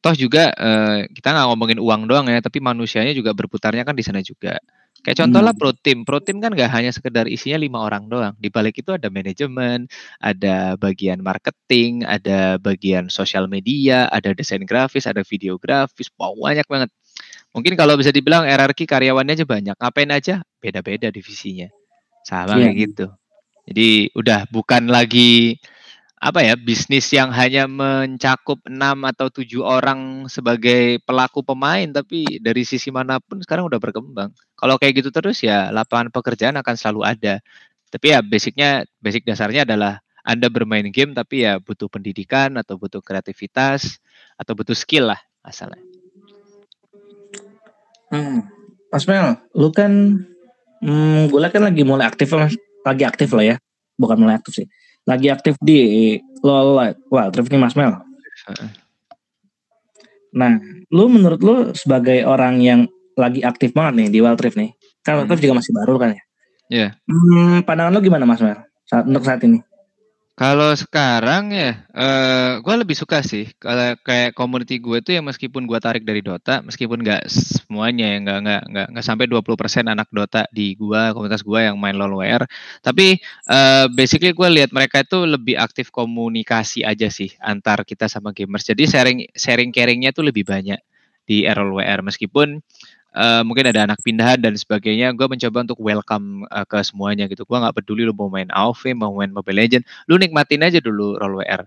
[0.01, 4.05] Toh juga uh, kita nggak ngomongin uang doang ya, tapi manusianya juga berputarnya kan di
[4.05, 4.57] sana juga.
[5.05, 5.61] Kayak contoh lah hmm.
[5.61, 5.99] pro team.
[6.09, 8.33] Pro team kan gak hanya sekedar isinya lima orang doang.
[8.41, 9.85] Di balik itu ada manajemen,
[10.17, 16.89] ada bagian marketing, ada bagian sosial media, ada desain grafis, ada videografis, wow, banyak banget.
[17.53, 19.77] Mungkin kalau bisa dibilang RRQ karyawannya aja banyak.
[19.77, 20.35] Ngapain aja?
[20.59, 21.69] Beda-beda divisinya.
[22.25, 22.73] Sama yeah.
[22.73, 23.07] kayak gitu.
[23.69, 25.61] Jadi udah bukan lagi
[26.25, 32.65] apa ya bisnis yang hanya mencakup enam atau tujuh orang sebagai pelaku pemain tapi dari
[32.65, 34.33] sisi mana pun sekarang udah berkembang.
[34.57, 37.45] Kalau kayak gitu terus ya lapangan pekerjaan akan selalu ada.
[37.93, 43.05] Tapi ya basicnya basic dasarnya adalah anda bermain game tapi ya butuh pendidikan atau butuh
[43.05, 44.01] kreativitas
[44.41, 45.85] atau butuh skill lah asalnya.
[48.09, 48.49] Hmm.
[48.89, 49.93] Mas Mel, lu kan
[50.81, 52.33] hmm, gue kan lagi mulai aktif
[52.81, 53.57] lagi aktif lah ya.
[54.01, 54.69] Bukan mulai aktif sih
[55.05, 57.93] lagi aktif di LOL Rift nih Mas Mel.
[60.35, 60.59] Nah,
[60.91, 62.81] lu menurut lu sebagai orang yang
[63.15, 64.75] lagi aktif banget nih di Wild Rift nih,
[65.07, 65.47] kan Wild Rift hmm.
[65.49, 66.15] juga masih baru kan ya?
[66.15, 66.23] Iya.
[66.69, 66.91] Yeah.
[67.07, 69.63] Hmm, pandangan lu gimana Mas Mer saat, untuk saat ini?
[70.35, 75.63] Kalau sekarang ya, uh, gue lebih suka sih kalau kayak community gue tuh ya meskipun
[75.63, 80.11] gue tarik dari Dota, meskipun nggak semuanya ya nggak nggak nggak nggak sampai 20% anak
[80.11, 82.51] Dota di gue komunitas gue yang main LoL WR,
[82.83, 88.35] tapi uh, basically gue lihat mereka itu lebih aktif komunikasi aja sih antar kita sama
[88.35, 88.67] gamers.
[88.67, 90.83] Jadi sharing sharing caringnya tuh lebih banyak
[91.31, 92.59] di RLWR meskipun
[93.15, 95.15] uh, mungkin ada anak pindahan dan sebagainya.
[95.15, 97.47] Gue mencoba untuk welcome uh, ke semuanya gitu.
[97.47, 101.17] Gue nggak peduli lu mau main AoV mau main Mobile Legend lu nikmatin aja dulu
[101.17, 101.63] role WR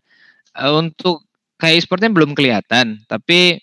[0.59, 1.23] uh, untuk
[1.57, 3.61] kayak e-sportnya belum kelihatan tapi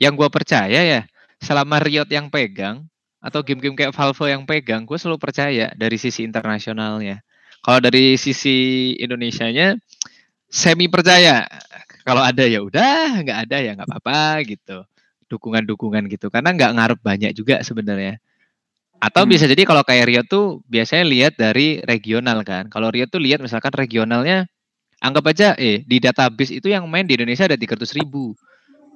[0.00, 1.00] yang gue percaya ya
[1.40, 2.88] selama Riot yang pegang
[3.20, 7.20] atau game-game kayak Valve yang pegang gue selalu percaya dari sisi internasionalnya.
[7.64, 9.74] Kalau dari sisi Indonesianya
[10.46, 11.42] semi percaya.
[12.06, 14.86] Kalau ada ya udah nggak ada ya nggak apa-apa gitu
[15.26, 18.18] dukungan-dukungan gitu karena nggak ngaruh banyak juga sebenarnya
[18.96, 19.30] atau hmm.
[19.30, 23.44] bisa jadi kalau kayak Rio tuh biasanya lihat dari regional kan kalau Rio tuh lihat
[23.44, 24.48] misalkan regionalnya
[25.04, 28.32] anggap aja eh di database itu yang main di Indonesia ada 300 ribu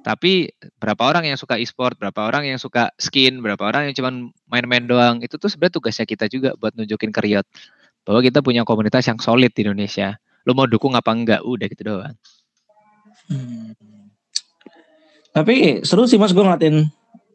[0.01, 0.49] tapi
[0.81, 4.09] berapa orang yang suka e-sport, berapa orang yang suka skin, berapa orang yang cuma
[4.49, 7.45] main-main doang, itu tuh sebenarnya tugasnya kita juga buat nunjukin ke Riot
[8.01, 10.17] bahwa kita punya komunitas yang solid di Indonesia.
[10.41, 11.45] Lo mau dukung apa enggak?
[11.45, 12.17] Udah gitu doang.
[13.29, 14.00] Hmm.
[15.31, 16.91] Tapi seru sih mas gue ngeliatin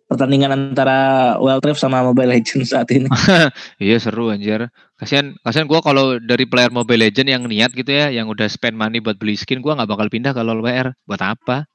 [0.06, 3.11] pertandingan antara Wild Rift sama Mobile Legends saat ini.
[3.82, 4.70] iya seru anjir.
[4.96, 8.78] Kasihan kasihan gue kalau dari player Mobile Legends yang niat gitu ya, yang udah spend
[8.78, 10.94] money buat beli skin, gue nggak bakal pindah kalau WR.
[11.09, 11.66] Buat apa?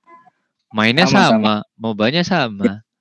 [0.71, 1.55] Mainnya sama, sama, sama.
[1.75, 2.79] mobanya sama.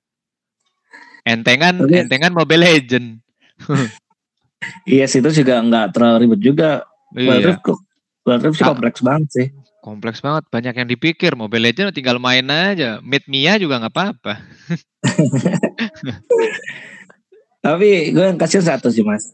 [1.21, 3.21] Entengan, entengan Mobile Legend.
[4.89, 6.71] iya sih itu juga nggak terlalu ribet juga.
[7.13, 7.29] Iya.
[7.29, 7.61] Wild Rift
[8.25, 9.47] Wild Rift sih kompleks banget sih.
[9.81, 11.33] Kompleks banget, banyak yang dipikir.
[11.33, 13.01] Mobile Legends tinggal main aja.
[13.01, 14.33] Meet Mia juga nggak apa-apa.
[17.65, 19.33] Tapi gue yang kasih satu sih mas.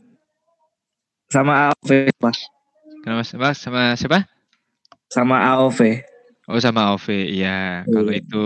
[1.27, 2.39] Sama AOV mas.
[3.03, 3.57] Kenapa mas?
[3.59, 4.23] Sama siapa?
[5.11, 5.79] Sama AOV.
[6.47, 7.83] Oh sama AOV, iya.
[7.83, 8.23] Kalau iya.
[8.23, 8.45] itu,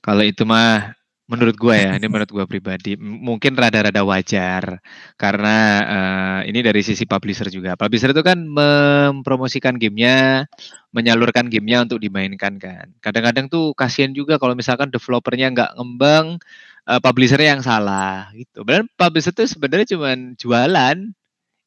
[0.00, 0.96] kalau itu mah
[1.30, 4.82] menurut gue ya, ini menurut gue pribadi, mungkin rada-rada wajar
[5.14, 7.78] karena uh, ini dari sisi publisher juga.
[7.78, 10.50] Publisher itu kan mempromosikan gamenya,
[10.90, 12.90] menyalurkan gamenya untuk dimainkan kan.
[12.98, 16.42] Kadang-kadang tuh kasihan juga kalau misalkan developernya nggak ngembang,
[16.90, 18.66] uh, publishernya yang salah gitu.
[18.66, 20.98] Dan publisher itu sebenarnya cuma jualan,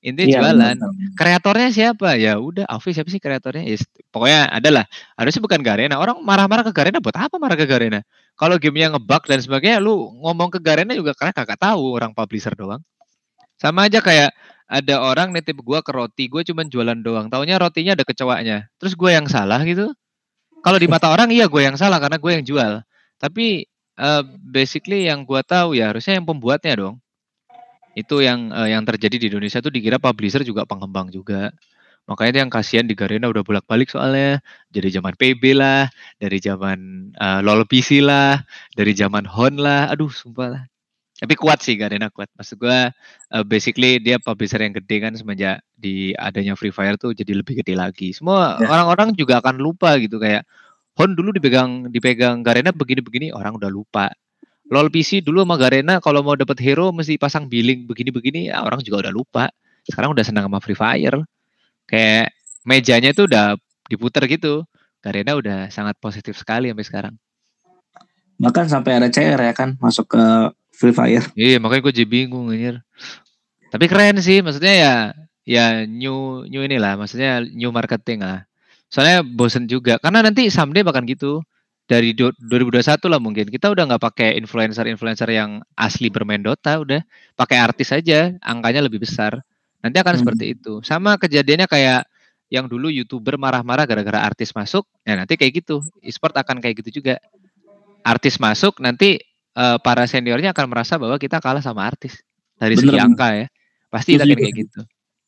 [0.04, 0.76] Intinya iya, jualan.
[0.84, 1.16] Benar.
[1.16, 2.20] Kreatornya siapa?
[2.20, 3.64] Ya udah, Alfi siapa sih kreatornya?
[3.64, 3.80] Ya,
[4.12, 4.84] pokoknya adalah.
[5.16, 5.96] Harusnya bukan Garena.
[5.96, 8.04] Orang marah-marah ke Garena buat apa marah ke Garena?
[8.34, 12.54] Kalau gamenya ngebug dan sebagainya, lu ngomong ke Garena juga karena kakak tahu orang publisher
[12.58, 12.82] doang.
[13.62, 14.34] Sama aja kayak
[14.66, 17.30] ada orang nitip gua ke roti, gue cuman jualan doang.
[17.30, 18.68] Taunya rotinya ada kecewanya.
[18.82, 19.94] Terus gue yang salah gitu.
[20.66, 22.74] Kalau di mata orang iya gue yang salah karena gue yang jual.
[23.22, 23.70] Tapi
[24.00, 26.96] uh, basically yang gua tahu ya harusnya yang pembuatnya dong
[27.94, 31.54] itu yang uh, yang terjadi di Indonesia tuh dikira publisher juga pengembang juga.
[32.04, 35.88] Makanya yang kasihan di Garena udah bolak-balik soalnya dari zaman PB lah,
[36.20, 38.44] dari zaman uh, LoL PC lah,
[38.76, 39.88] dari zaman Hon lah.
[39.88, 40.64] Aduh, sumpah lah.
[41.24, 42.28] Tapi kuat sih Garena kuat.
[42.36, 42.92] Maksud gua
[43.32, 47.64] uh, basically dia publisher yang gede kan semenjak di adanya Free Fire tuh jadi lebih
[47.64, 48.12] gede lagi.
[48.12, 48.68] Semua ya.
[48.68, 49.24] orang-orang ya.
[49.24, 50.44] juga akan lupa gitu kayak
[51.00, 54.12] Hon dulu dipegang dipegang Garena begini-begini orang udah lupa.
[54.68, 58.84] LOL PC dulu sama Garena kalau mau dapat hero mesti pasang billing begini-begini ya orang
[58.84, 59.48] juga udah lupa.
[59.88, 61.24] Sekarang udah senang sama Free Fire.
[61.86, 64.64] Kayak mejanya tuh udah diputer gitu.
[65.04, 67.16] Garena udah sangat positif sekali sampai sekarang.
[68.40, 70.24] Bahkan sampai ada CR ya kan masuk ke
[70.74, 71.26] Free Fire.
[71.38, 72.82] Iya, makanya gue jadi bingung anjir.
[73.70, 74.94] Tapi keren sih, maksudnya ya
[75.44, 78.48] ya new new inilah, maksudnya new marketing lah.
[78.88, 81.44] Soalnya bosen juga karena nanti someday bahkan gitu
[81.84, 87.04] dari 2021 lah mungkin kita udah nggak pakai influencer-influencer yang asli bermain Dota udah
[87.36, 89.44] pakai artis aja angkanya lebih besar
[89.84, 90.22] nanti akan hmm.
[90.24, 90.74] seperti itu.
[90.82, 92.08] Sama kejadiannya kayak
[92.48, 94.88] yang dulu youtuber marah-marah gara-gara artis masuk.
[95.04, 95.84] Ya nanti kayak gitu.
[96.00, 97.20] E-sport akan kayak gitu juga.
[98.04, 99.20] Artis masuk nanti
[99.60, 102.24] uh, para seniornya akan merasa bahwa kita kalah sama artis.
[102.56, 102.96] Dari Bener.
[102.96, 103.48] segi angka ya.
[103.92, 104.82] Pasti akan kayak gitu.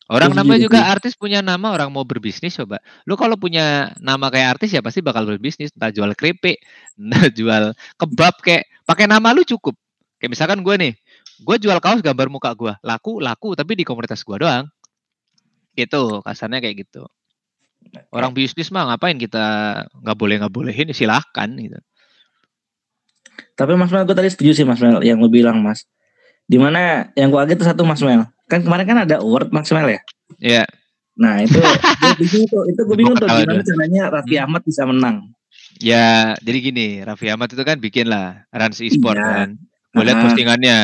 [0.05, 2.77] Orang namanya juga artis punya nama, orang mau berbisnis coba.
[3.09, 6.61] Lu kalau punya nama kayak artis ya pasti bakal berbisnis, entah jual keripik,
[7.01, 9.73] entah jual kebab kayak pakai nama lu cukup.
[10.21, 10.93] Kayak misalkan gue nih,
[11.41, 14.67] gue jual kaos gambar muka gue, laku laku tapi di komunitas gue doang.
[15.75, 17.03] Gitu, kasarnya kayak gitu.
[18.09, 19.43] Orang bisnis mah ngapain kita
[20.01, 21.79] nggak boleh nggak bolehin silahkan gitu.
[23.55, 25.83] Tapi Mas Mel, gue tadi setuju sih Mas Mel yang lu bilang Mas.
[26.47, 29.89] Di mana yang gue agak itu satu Mas Mel kan kemarin kan ada award maksimal
[29.89, 29.99] ya?
[30.37, 30.63] Iya.
[30.63, 30.67] Yeah.
[31.15, 31.57] Nah itu
[32.03, 34.43] gue bingung tuh, itu gue bingung tuh gimana caranya Raffi hmm.
[34.45, 35.15] Ahmad bisa menang.
[35.83, 39.27] Ya, jadi gini, Raffi Ahmad itu kan bikin lah Rans e-sport Iya.
[39.27, 39.49] kan.
[39.91, 40.23] Gue lihat Ah.
[40.23, 40.79] postingannya.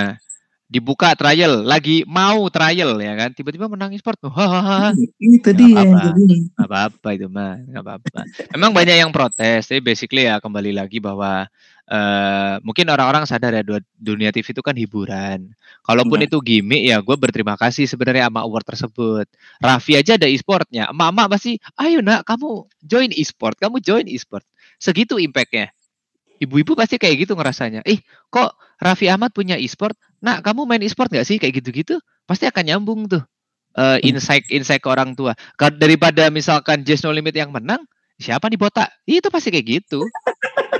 [0.72, 3.36] Dibuka trial, lagi mau trial ya kan.
[3.36, 4.24] Tiba-tiba menang e-sport.
[4.24, 4.96] Hahaha.
[5.20, 6.08] Itu Nggak dia yang apa-apa.
[6.16, 6.38] jadi.
[6.56, 8.20] Gak apa-apa itu mah, gak apa-apa.
[8.56, 11.44] Memang banyak yang protes, tapi basically ya kembali lagi bahwa
[11.92, 15.52] eh mungkin orang-orang sadar ya du- dunia TV itu kan hiburan.
[15.84, 16.32] Kalaupun Iya.
[16.32, 19.28] itu gimmick ya gue berterima kasih sebenarnya sama award tersebut.
[19.60, 20.88] Raffi aja ada e-sportnya.
[20.88, 24.48] Emak-emak pasti, ayo nak kamu join e-sport, kamu join e-sport.
[24.80, 25.76] Segitu impactnya.
[26.40, 27.84] Ibu-ibu pasti kayak gitu ngerasanya.
[27.84, 28.00] Ih
[28.32, 30.00] kok Raffi Ahmad punya e-sport?
[30.22, 31.42] Nak kamu main e-sport gak sih?
[31.42, 31.98] Kayak gitu-gitu.
[32.30, 33.26] Pasti akan nyambung tuh
[33.78, 35.36] eh, insight insight ke orang tua.
[35.58, 37.84] Daripada misalkan Just No Limit yang menang,
[38.20, 38.90] siapa nih botak?
[39.08, 40.06] Itu pasti kayak gitu.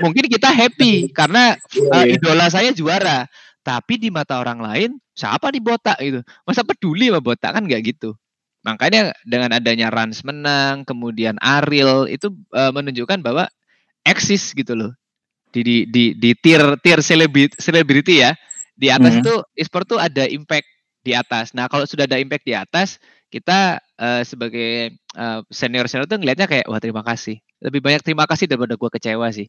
[0.00, 2.18] Mungkin kita happy karena Iya.
[2.18, 3.28] idola saya juara.
[3.62, 6.18] Tapi di mata orang lain, siapa nih botak itu?
[6.42, 8.18] Masa peduli sama botak kan nggak gitu.
[8.66, 13.46] Makanya dengan adanya Rans menang, kemudian Ariel itu eh, menunjukkan bahwa
[14.02, 14.92] eksis gitu loh.
[15.54, 18.34] Di di di, di tier tier selebriti ya.
[18.74, 20.66] Di atas itu e-sport tuh ada impact
[21.02, 21.52] di atas.
[21.54, 22.98] Nah, kalau sudah ada impact di atas,
[23.30, 24.96] kita eh, sebagai
[25.52, 27.38] senior senior tuh ngelihatnya kayak wah terima kasih.
[27.62, 29.46] Lebih banyak terima kasih daripada gua kecewa sih.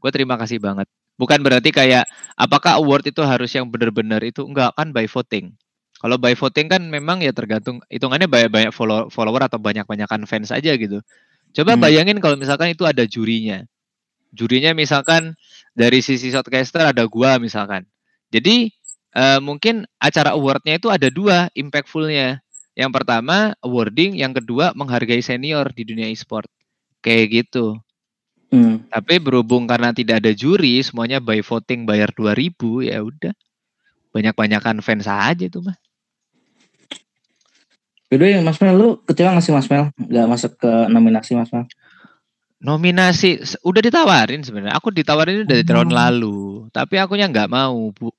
[0.00, 0.88] Gue terima kasih banget.
[1.20, 2.08] Bukan berarti kayak
[2.40, 5.52] apakah award itu harus yang benar-benar itu enggak kan by voting.
[6.00, 10.48] Kalau by voting kan memang ya tergantung hitungannya banyak banyak follow, follower atau banyak-banyakan fans
[10.48, 11.04] aja gitu.
[11.52, 11.84] Coba Hmm.
[11.84, 13.60] bayangin kalau misalkan itu ada jurinya.
[14.32, 15.36] Jurinya misalkan
[15.76, 17.84] dari sisi shotcaster ada gua misalkan.
[18.30, 18.70] Jadi
[19.14, 22.42] eh, mungkin acara awardnya itu ada dua impactfulnya.
[22.78, 26.48] Yang pertama awarding, yang kedua menghargai senior di dunia e-sport.
[27.02, 27.76] Kayak gitu.
[28.50, 28.82] Hmm.
[28.90, 33.34] Tapi berhubung karena tidak ada juri, semuanya by voting bayar 2000 ya udah.
[34.10, 35.78] Banyak-banyakan fans aja tuh mah.
[38.10, 39.94] Yaudah Mas Mel, lu kecewa gak sih Mas Mel?
[39.94, 41.70] Gak masuk ke nominasi Mas Mel?
[42.60, 44.76] Nominasi udah ditawarin sebenarnya.
[44.76, 45.96] Aku ditawarin itu dari tahun Oh.
[45.96, 46.38] lalu,
[46.76, 47.88] tapi akunya nggak mau.
[47.96, 48.12] Bu.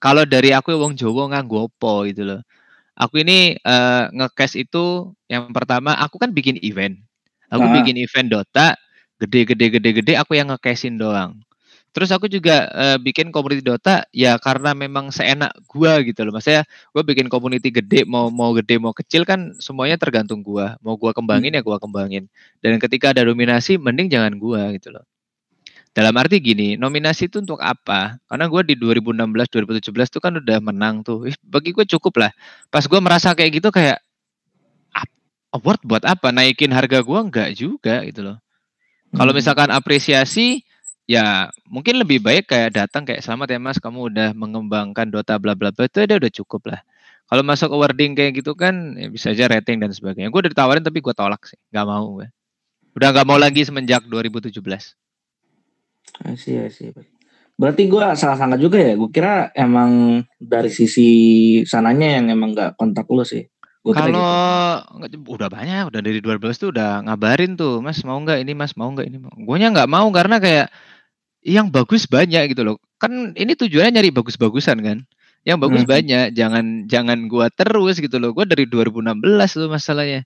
[0.00, 2.40] Kalau dari aku wong Jawa nganggo apa gitu loh.
[2.96, 6.96] Aku ini eh, nge-cash itu yang pertama aku kan bikin event.
[7.52, 7.72] Aku Ah.
[7.72, 8.78] bikin event Dota
[9.20, 11.36] gede-gede gede-gede aku yang nge-cashin doang.
[11.92, 16.32] Terus aku juga eh, bikin community Dota ya karena memang seenak gua gitu loh.
[16.32, 20.80] Maksudnya gua bikin community gede mau mau gede mau kecil kan semuanya tergantung gua.
[20.80, 22.32] Mau gua kembangin ya gua kembangin.
[22.64, 25.04] Dan ketika ada nominasi mending jangan gua gitu loh.
[25.92, 28.16] Dalam arti gini, nominasi itu untuk apa?
[28.24, 31.28] Karena gua di 2016 2017 tuh kan udah menang tuh.
[31.28, 32.32] Ih, bagi gue cukup lah.
[32.72, 34.00] Pas gua merasa kayak gitu kayak
[34.96, 35.20] "Ap-
[35.52, 36.32] award buat apa?
[36.32, 38.40] Naikin harga gua enggak juga gitu loh.
[39.12, 39.38] Kalau Hmm.
[39.44, 40.64] misalkan apresiasi,
[41.06, 45.52] ya mungkin lebih baik kayak datang kayak selamat ya mas, kamu udah mengembangkan Dota bla
[45.58, 46.80] bla bla itu udah udah cukup lah.
[47.30, 50.28] Kalau masuk awarding kayak gitu kan ya bisa aja rating dan sebagainya.
[50.28, 52.28] Gue udah ditawarin tapi gue tolak sih, nggak mau gue.
[52.92, 54.60] Udah nggak mau lagi semenjak 2017.
[56.28, 56.92] I see, I see.
[57.56, 58.98] Berarti gue salah sangka juga ya.
[58.98, 61.08] Gue kira emang dari sisi
[61.62, 63.46] sananya yang emang gak kontak lu sih.
[63.82, 64.30] Gua kira Kalau
[65.02, 65.18] gitu.
[65.26, 68.86] udah banyak, udah dari 2012 tuh udah ngabarin tuh, Mas mau nggak ini, Mas mau
[68.94, 69.18] nggak ini.
[69.42, 70.70] Gue nya nggak mau karena kayak
[71.42, 72.76] yang bagus banyak gitu loh.
[73.02, 74.98] Kan ini tujuannya nyari bagus-bagusan kan.
[75.42, 75.90] Yang bagus Hmm.
[75.98, 78.30] banyak, jangan jangan gua terus gitu loh.
[78.30, 80.22] Gue dari 2016 tuh masalahnya.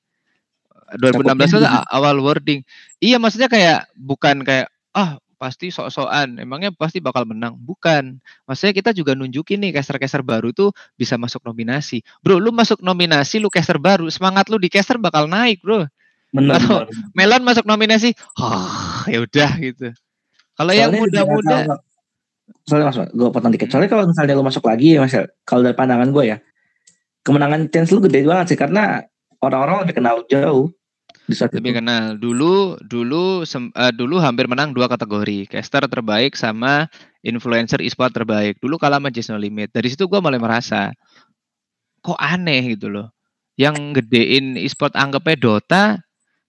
[1.00, 2.60] 2016 itu Takutnya a- awal wording.
[3.00, 7.56] Iya maksudnya kayak bukan kayak ah pasti sok-sokan, emangnya pasti bakal menang.
[7.60, 8.18] Bukan.
[8.48, 12.00] Maksudnya kita juga nunjukin nih caster-caster baru tuh bisa masuk nominasi.
[12.24, 15.84] Bro, lu masuk nominasi, lu caster baru, semangat lu di caster bakal naik, bro.
[16.34, 16.84] Bener, Kalau.
[17.14, 19.94] Melon masuk nominasi, oh, ya udah gitu.
[20.56, 21.80] Kalau yang muda-muda,
[22.66, 23.70] Soalnya mas, gue potong dikit.
[23.70, 25.14] Soalnya kalau misalnya lu masuk lagi ya mas,
[25.46, 26.36] kalau dari pandangan gue ya,
[27.22, 29.02] kemenangan chance lu gede banget sih karena
[29.42, 30.70] orang-orang lebih kenal jauh
[31.26, 31.78] di saat lebih itu.
[31.82, 32.14] kenal.
[32.16, 36.86] Dulu, dulu, sem- eh, dulu hampir menang dua kategori, caster terbaik sama
[37.26, 38.62] influencer e-sport terbaik.
[38.62, 39.74] Dulu kalah sama Just No Limit.
[39.74, 40.94] Dari situ gua mulai merasa,
[42.00, 43.10] kok aneh gitu loh.
[43.58, 45.84] Yang gedein e-sport anggapnya Dota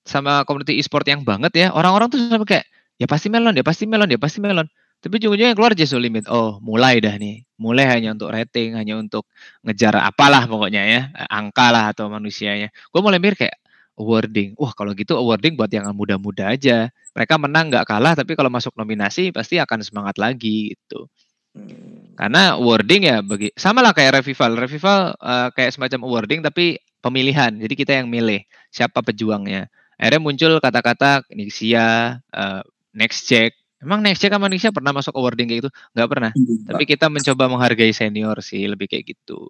[0.05, 1.67] sama community e-sport yang banget ya.
[1.73, 2.65] Orang-orang tuh sampai kayak,
[3.01, 4.67] ya pasti melon, ya pasti melon, ya pasti melon.
[4.97, 6.25] Tapi ujung-ujungnya yang keluar Just No Limit.
[6.25, 7.45] Oh, mulai dah nih.
[7.57, 9.29] Mulai hanya untuk rating, hanya untuk
[9.65, 11.01] ngejar apalah pokoknya ya.
[11.29, 12.73] Angka lah atau manusianya.
[12.89, 13.55] Gue mulai mikir kayak,
[13.97, 14.53] awarding.
[14.55, 16.93] Wah kalau gitu awarding buat yang muda-muda aja.
[17.17, 21.09] Mereka menang nggak kalah, tapi kalau masuk nominasi pasti akan semangat lagi gitu.
[21.57, 22.13] Hmm.
[22.13, 24.55] Karena awarding ya bagi sama lah kayak revival.
[24.55, 27.51] Revival eh, kayak semacam awarding tapi pemilihan.
[27.57, 29.67] Jadi kita yang milih siapa pejuangnya.
[29.97, 32.61] Akhirnya muncul kata-kata Nixia, eh,
[32.93, 33.57] Next Jack.
[33.81, 35.71] Emang Next Jack sama Nixia pernah masuk awarding kayak gitu?
[35.97, 36.31] Nggak pernah.
[36.69, 39.49] Tapi kita mencoba menghargai senior sih, lebih kayak gitu.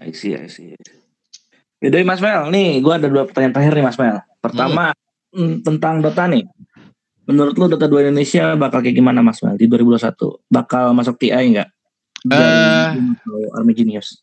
[0.00, 0.76] I see, I see.
[1.84, 4.16] Yaudah Mas Mel, nih gue ada dua pertanyaan terakhir nih Mas Mel.
[4.40, 4.84] Pertama
[5.36, 6.44] mm, tentang Dota nih.
[7.24, 10.44] menurut lu Dota 2 Indonesia bakal kayak gimana Mas Mel di 2021?
[10.44, 11.68] Bakal masuk TI enggak?
[12.28, 12.88] Eh.
[13.00, 14.20] Dari Army Genius.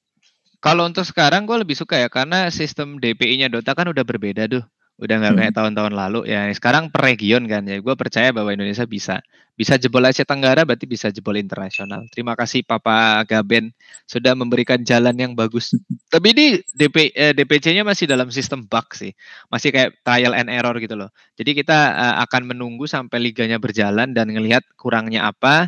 [0.62, 4.62] Kalau untuk sekarang gue lebih suka ya karena sistem DPI-nya Dota kan udah berbeda tuh.
[5.02, 5.40] Udah nggak Hmm.
[5.42, 6.46] kayak tahun-tahun lalu ya.
[6.54, 7.82] Sekarang per region kan ya.
[7.82, 9.18] Gue percaya bahwa Indonesia bisa.
[9.58, 12.06] Bisa jebol Asia Tenggara berarti bisa jebol internasional.
[12.14, 13.74] Terima kasih Papa Gaben
[14.06, 15.74] sudah memberikan jalan yang bagus.
[16.14, 19.12] Tapi ini DP, eh, DPC-nya masih dalam sistem bug sih.
[19.50, 21.10] Masih kayak trial and error gitu loh.
[21.36, 25.66] Jadi kita eh, akan menunggu sampai liganya berjalan dan ngelihat kurangnya apa,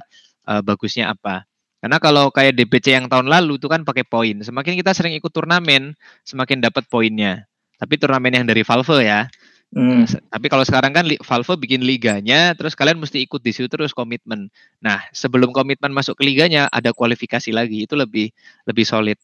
[0.48, 1.46] eh, bagusnya apa.
[1.84, 4.40] Karena kalau kayak DPC yang tahun lalu itu kan pakai poin.
[4.40, 5.94] Semakin kita sering ikut turnamen,
[6.24, 7.44] semakin dapat poinnya.
[7.78, 9.28] Tapi turnamen yang dari Valve ya.
[9.74, 10.06] Hmm.
[10.06, 14.54] Tapi kalau sekarang kan Valve bikin liganya, terus kalian mesti ikut di situ terus komitmen.
[14.78, 18.30] Nah, sebelum komitmen masuk ke liganya ada kualifikasi lagi, itu lebih
[18.70, 19.18] lebih solid.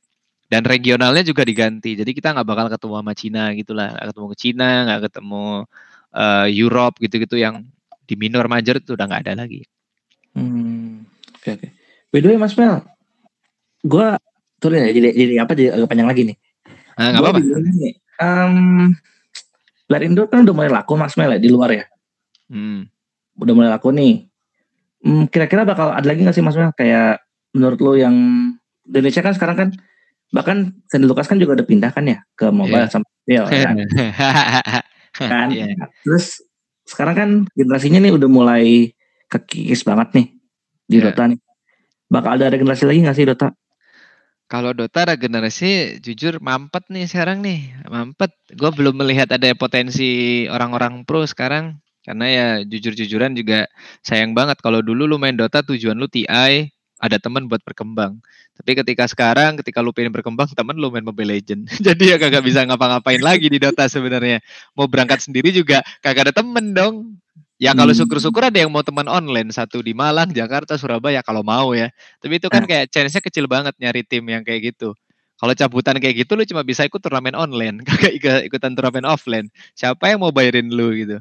[0.49, 4.37] Dan regionalnya juga diganti, jadi kita nggak bakal ketemu sama Cina gitulah, nggak ketemu ke
[4.41, 5.45] Cina, nggak ketemu
[6.17, 7.55] eh, Europe gitu-gitu yang
[8.09, 9.61] di minor major itu udah nggak ada lagi.
[10.33, 11.05] Hmm.
[11.37, 11.67] Oke oke.
[12.09, 12.81] By the way Mas Mel,
[13.85, 14.17] gua
[14.57, 16.37] turun ya jadi jadi apa jadi agak panjang lagi nih.
[16.97, 17.39] Nah, Gua apa-apa.
[18.19, 18.53] Nih, em,
[19.89, 21.85] Larindo kan udah mulai laku Mas Mel ya di luar ya.
[22.51, 22.85] Hmm.
[23.39, 24.27] Udah mulai laku nih.
[24.99, 27.23] Hmm, kira-kira bakal ada lagi nggak sih Mas Mel kayak
[27.55, 28.13] menurut lo yang
[28.85, 29.69] di Indonesia kan sekarang kan
[30.29, 32.93] bahkan Sandy Lucas kan juga udah pindah kan ya ke mobile Iya.
[32.93, 33.75] sampai ya, kan?
[35.31, 35.47] kan?
[35.49, 35.65] Iya.
[36.05, 36.45] Terus
[36.85, 38.93] sekarang kan generasinya nih udah mulai
[39.25, 40.27] kekikis banget nih
[40.85, 41.09] di Iya.
[41.09, 41.39] Dota nih.
[42.09, 43.49] Bakal ada regenerasi lagi nggak sih Dota?
[44.49, 48.33] Kalau Dota regenerasi jujur mampet nih sekarang nih, mampet.
[48.57, 51.77] Gue belum melihat ada potensi orang-orang pro sekarang.
[52.01, 53.69] Karena ya jujur-jujuran juga
[54.01, 56.65] sayang banget kalau dulu lu main Dota tujuan lu TI,
[56.97, 58.17] ada teman buat berkembang.
[58.57, 61.69] Tapi ketika sekarang ketika lu pengen berkembang teman lu main Mobile Legend.
[61.85, 64.41] Jadi ya kagak bisa ngapa-ngapain lagi di Dota sebenarnya.
[64.73, 67.21] Mau berangkat sendiri juga kagak ada temen dong.
[67.59, 67.99] Ya kalau Hmm.
[68.07, 71.91] syukur-syukur ada yang mau teman online satu di Malang, Jakarta, Surabaya kalau mau ya.
[72.23, 74.95] Tapi itu kan kayak chance-nya kecil banget nyari tim yang kayak gitu.
[75.35, 79.51] Kalau cabutan kayak gitu lu cuma bisa ikut turnamen online, kagak ikut- ikutan turnamen offline.
[79.75, 81.19] Siapa yang mau bayarin lu gitu?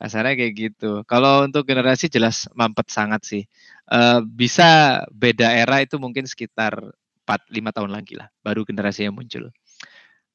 [0.00, 1.04] Kasarnya kayak gitu.
[1.04, 3.44] Kalau untuk generasi jelas mampet sangat sih.
[3.92, 6.80] Eh bisa beda era itu mungkin sekitar
[7.24, 9.52] 4 5 tahun lagi lah baru generasi yang muncul.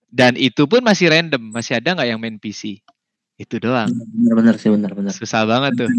[0.10, 2.82] Dan itu pun masih random, masih ada nggak yang main PC?
[3.40, 3.88] Itu doang.
[4.12, 5.16] Bener-bener sih bener-bener.
[5.16, 5.90] Susah banget tuh.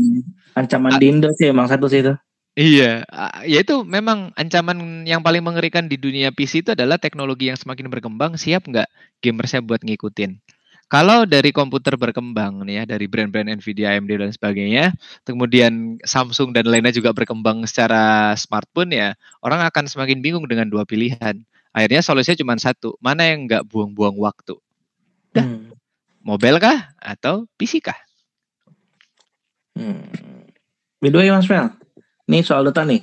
[0.52, 2.12] Ancaman A- di Indo sih emang satu sih itu.
[2.58, 3.06] Iya,
[3.46, 7.86] ya itu memang ancaman yang paling mengerikan di dunia PC itu adalah teknologi yang semakin
[7.88, 8.90] berkembang, siap nggak
[9.22, 10.36] gamersnya buat ngikutin.
[10.90, 14.90] Kalau dari komputer berkembang nih ya, dari brand-brand Nvidia, AMD dan sebagainya,
[15.22, 19.14] kemudian Samsung dan lainnya juga berkembang secara smartphone ya,
[19.46, 21.38] orang akan semakin bingung dengan dua pilihan.
[21.70, 24.58] Akhirnya solusinya cuma satu, mana yang nggak buang-buang waktu,
[25.30, 25.46] Dah.
[25.46, 25.70] Hmm.
[26.20, 27.96] Mobile kah atau PC kah?
[29.74, 30.04] Hmm.
[31.00, 31.72] By the way Mas Mel,
[32.28, 33.00] nih soal Dota nih.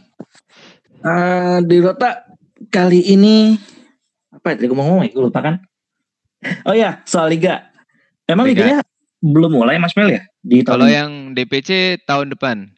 [0.99, 2.25] Eh, di Dota
[2.69, 3.57] kali ini
[4.29, 4.67] apa ya?
[4.67, 5.55] Gue mau ngomong gue lupa kan.
[6.63, 7.73] Oh ya, soal liga.
[8.27, 8.61] Emang Liga.
[8.61, 8.79] liganya
[9.17, 10.21] belum mulai Mas Mel ya?
[10.37, 10.93] Di tahun Kalau ini?
[10.93, 11.69] yang DPC
[12.05, 12.69] tahun depan,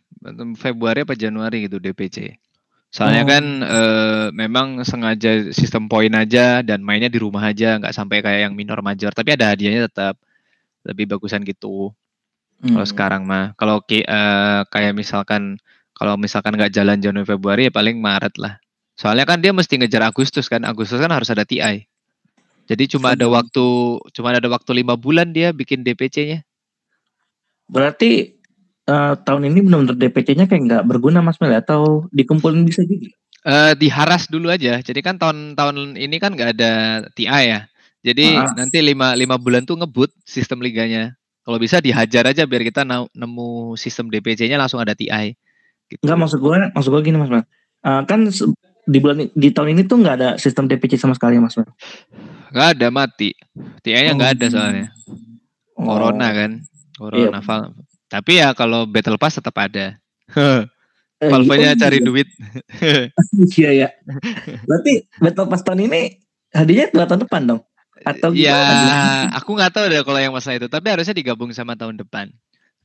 [0.56, 2.40] Februari apa Januari gitu DPC.
[2.90, 3.30] Soalnya Oh.
[3.30, 8.48] kan eh, memang sengaja sistem poin aja dan mainnya di rumah aja, nggak sampai kayak
[8.48, 9.12] yang minor major.
[9.12, 10.16] Tapi ada hadiahnya tetap
[10.86, 11.92] lebih bagusan gitu.
[12.60, 12.92] Kalau Hmm.
[12.92, 15.56] sekarang mah, kalau eh, kayak misalkan
[15.96, 18.60] kalau misalkan nggak jalan Januari Februari ya paling Maret lah.
[19.00, 21.88] Soalnya kan dia mesti ngejar Agustus kan, Agustus kan harus ada TI.
[22.68, 23.36] Jadi cuma ada Hmm.
[23.40, 23.66] waktu
[24.12, 26.44] cuma ada waktu lima bulan dia bikin DPC-nya.
[27.72, 28.36] Berarti
[28.90, 33.14] eh, tahun ini benar-benar DPC-nya kayak nggak berguna Mas Mel atau dikumpulin bisa juga?
[33.46, 34.84] Eh diharas dulu aja.
[34.84, 36.72] Jadi kan tahun-tahun ini kan nggak ada
[37.16, 37.70] TI ya.
[38.00, 38.56] Jadi Ah.
[38.56, 41.16] nanti lima, lima bulan tuh ngebut sistem liganya.
[41.44, 45.34] Kalau bisa dihajar aja biar kita nemu sistem DPC-nya langsung ada TI.
[45.90, 46.00] Gitu.
[46.06, 47.44] Enggak maksud gue, maksud gue gini Mas Mel.
[47.80, 48.20] Eh, kan
[48.90, 51.68] di bulan di tahun ini tuh nggak ada sistem DPC sama sekali Mas Mel.
[52.54, 53.34] Nggak ada mati.
[53.82, 54.88] TI-nya nggak ada soalnya.
[55.76, 55.90] Oh.
[55.90, 56.52] Corona kan.
[56.96, 57.42] Corona Iya.
[57.42, 57.74] Val-
[58.10, 59.98] Tapi ya kalau Battle Pass tetap ada.
[61.20, 62.06] Eh, Valve-nya oh, cari iya.
[62.08, 62.28] duit.
[63.60, 63.90] Iya ya.
[64.72, 66.16] Berarti Battle Pass tahun ini
[66.56, 67.62] hadiahnya dua tahun depan dong?
[68.06, 69.36] Atau Ya, gimana?
[69.36, 70.68] aku nggak tahu deh kalau yang masalah itu.
[70.68, 72.32] Tapi harusnya digabung sama tahun depan.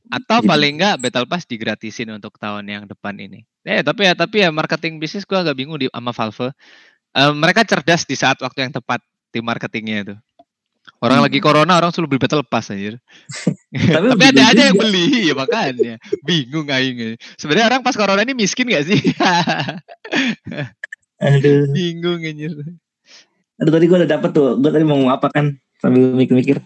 [0.07, 0.47] Atau Iya.
[0.47, 3.41] paling nggak Battle Pass digratisin untuk tahun yang depan ini.
[3.65, 6.53] Eh, tapi ya, tapi ya marketing bisnis gua agak bingung di sama Valve.
[7.15, 9.01] Eh, mereka cerdas di saat waktu yang tepat
[9.33, 10.15] tim marketingnya itu.
[11.01, 11.25] Orang Hmm.
[11.25, 13.01] lagi corona, orang suruh beli Battle Pass anjir.
[13.73, 15.97] Tapi, Tapi ada aja yang beli, ya makanya.
[16.21, 17.17] Bingung aing.
[17.41, 19.01] Sebenarnya orang pas corona ini miskin gak sih?
[21.25, 21.65] Aduh.
[21.73, 22.53] Bingung anjir.
[23.61, 24.59] Aduh tadi gue udah dapet tuh.
[24.59, 26.59] Gue tadi mau ngomong apa kan sambil mikir-mikir.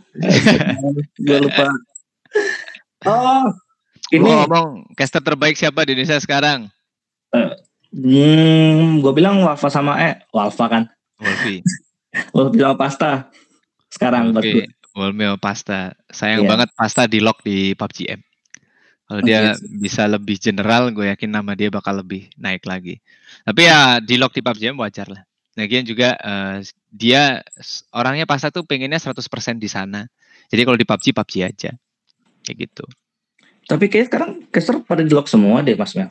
[1.28, 1.66] gue lupa.
[3.06, 3.48] Oh,
[4.10, 6.66] Ini Lu ngomong caster terbaik siapa di Indonesia sekarang?
[7.30, 7.54] Uh,
[7.94, 10.84] hmm, gue bilang Walfa sama eh Walfa kan.
[11.22, 11.62] Wolfi.
[12.36, 13.30] Wolfi sama Pasta.
[13.90, 14.66] Sekarang Oke, okay.
[14.98, 15.80] Wolfi sama Pasta.
[16.10, 16.50] Sayang yeah.
[16.50, 18.22] banget Pasta di lock di PUBG M.
[19.10, 23.02] Kalau dia bisa lebih general, gue yakin nama dia bakal lebih naik lagi.
[23.42, 25.22] Tapi ya di lock di PUBG wajar lah.
[25.58, 27.46] Lagian juga uh, dia
[27.94, 29.22] orangnya pasta tuh pengennya 100%
[29.62, 30.06] di sana.
[30.50, 31.72] Jadi kalau di PUBG PUBG aja.
[32.42, 32.86] Kayak gitu.
[33.70, 36.10] Tapi kayak sekarang caster pada di lock semua deh Mas Mel.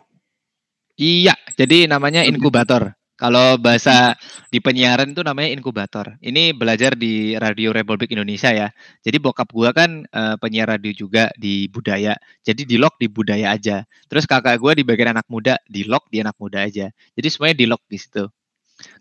[0.98, 2.94] Iya, jadi namanya inkubator.
[3.18, 4.14] Kalau bahasa
[4.46, 6.14] di penyiaran itu namanya inkubator.
[6.22, 8.70] Ini belajar di Radio Republik Indonesia ya.
[9.02, 12.14] Jadi bokap gua kan uh, penyiar radio juga di budaya.
[12.46, 13.82] Jadi di lock di budaya aja.
[14.06, 16.94] Terus kakak gua di bagian anak muda, di lock di anak muda aja.
[17.18, 18.22] Jadi semuanya di lock di situ.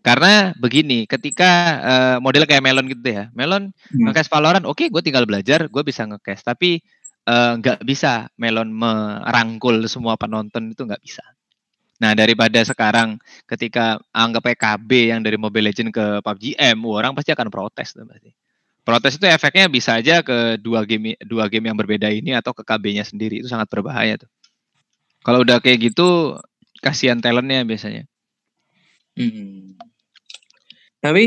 [0.02, 1.52] Karena begini, ketika
[1.84, 3.30] uh, model kayak Melon gitu ya.
[3.38, 4.14] Melon hmm.
[4.14, 6.82] nge Valorant, oke okay, gue tinggal belajar, gue bisa nge tapi
[7.30, 11.22] uh, nggak bisa Melon merangkul semua penonton itu nggak bisa.
[11.98, 13.18] Nah, daripada sekarang
[13.50, 18.06] ketika anggap PKB yang dari Mobile Legend ke PUBG M, orang pasti akan protes tuh
[18.06, 18.30] pasti.
[18.86, 22.64] Protes itu efeknya bisa aja ke dua game dua game yang berbeda ini atau ke
[22.64, 24.32] KB-nya sendiri itu sangat berbahaya tuh.
[25.26, 26.40] Kalau udah kayak gitu
[26.80, 28.08] kasihan talentnya biasanya.
[29.18, 29.74] Hmm.
[31.02, 31.22] Tapi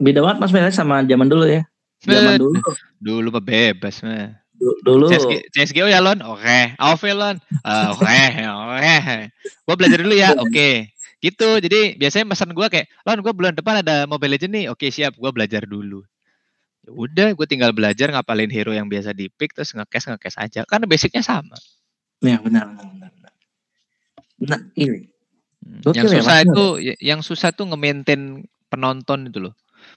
[0.00, 1.62] beda banget Mas Mel sama zaman dulu ya.
[2.00, 2.60] Zaman dulu.
[2.98, 4.40] Dulu bebas mah
[4.82, 5.06] dulu.
[5.06, 6.18] CSG, CSGO ya Lon?
[6.24, 6.42] Oke.
[6.42, 6.64] Okay.
[6.82, 7.36] Oke Lon?
[7.62, 8.98] Uh, oke oke.
[9.68, 10.50] Gue belajar dulu ya oke.
[10.50, 10.74] Okay.
[11.18, 11.58] gitu.
[11.58, 14.66] Jadi biasanya pesan gue kayak Lon gue bulan depan ada Mobile Legend nih.
[14.72, 15.14] Oke okay, siap.
[15.14, 16.02] Gue belajar dulu.
[16.82, 20.60] Ya udah gue tinggal belajar ngapalin hero yang biasa di pick terus ngekes ngekes aja.
[20.66, 21.54] Karena basicnya sama.
[22.18, 23.32] Ya benar benar benar
[24.38, 25.10] nah ini
[25.68, 25.92] hmm.
[25.92, 26.64] yang ya, susah ya, itu
[27.04, 29.54] yang susah tuh nge-maintain penonton itu loh.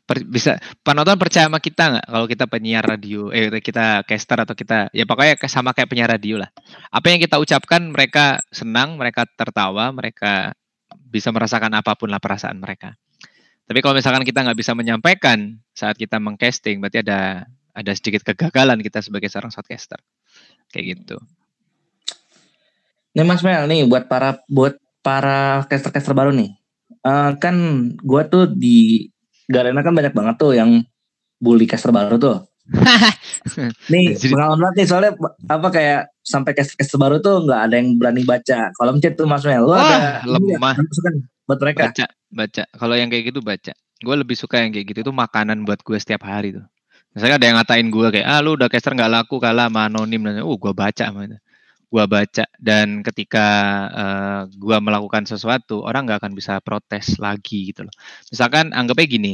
[0.07, 0.55] Per, bisa
[0.85, 5.03] penonton percaya sama kita nggak kalau kita penyiar radio eh kita caster atau kita ya
[5.03, 6.49] pokoknya sama kayak penyiar radio lah.
[6.91, 10.55] Apa yang kita ucapkan mereka senang mereka tertawa mereka
[11.11, 12.95] bisa merasakan apa pun lah perasaan mereka.
[13.67, 18.83] Tapi kalau misalkan kita nggak bisa menyampaikan saat kita mengcasting berarti ada ada sedikit kegagalan
[18.83, 19.99] kita sebagai seorang shotcaster
[20.71, 21.19] kayak gitu.
[23.11, 26.53] Nih Mas Mel nih buat para buat para caster-caster baru nih.
[27.01, 27.55] Uh, kan
[28.05, 29.09] gua tuh di
[29.49, 30.85] Garena kan banyak banget tuh yang
[31.41, 32.37] bully caster baru tuh.
[33.91, 35.11] nih pengalaman banget nih soalnya
[35.49, 39.27] apa kayak sampai caster caster baru tuh nggak ada yang berani baca kolom chat tuh
[39.27, 39.65] Mel.
[39.65, 40.77] Lu ada lemah.
[41.49, 41.91] buat mereka.
[41.91, 42.63] Baca, baca.
[42.69, 43.73] Kalau yang kayak gitu baca.
[44.01, 46.63] Gue lebih suka yang kayak gitu itu makanan buat gue setiap hari tuh.
[47.11, 50.23] Misalnya ada yang ngatain gue kayak, ah lu udah caster nggak laku kalah sama anonim
[50.23, 51.35] dan, uh gue baca sama itu
[51.91, 53.47] gua baca dan ketika
[53.91, 57.93] uh, gua melakukan sesuatu orang nggak akan bisa protes lagi gitu loh.
[58.31, 59.33] Misalkan anggapnya gini,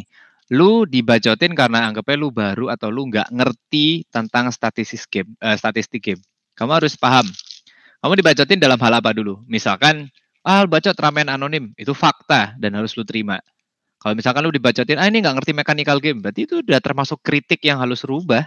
[0.50, 6.02] lu dibacotin karena anggapnya lu baru atau lu nggak ngerti tentang statistik game, uh, statistik
[6.02, 6.22] game.
[6.58, 7.30] Kamu harus paham.
[8.02, 9.46] Kamu dibacotin dalam hal apa dulu?
[9.46, 10.10] Misalkan,
[10.42, 13.38] ah bacot ramen anonim itu fakta dan harus lu terima.
[13.98, 17.62] Kalau misalkan lu dibacotin, ah ini nggak ngerti mechanical game, berarti itu udah termasuk kritik
[17.66, 18.46] yang harus rubah.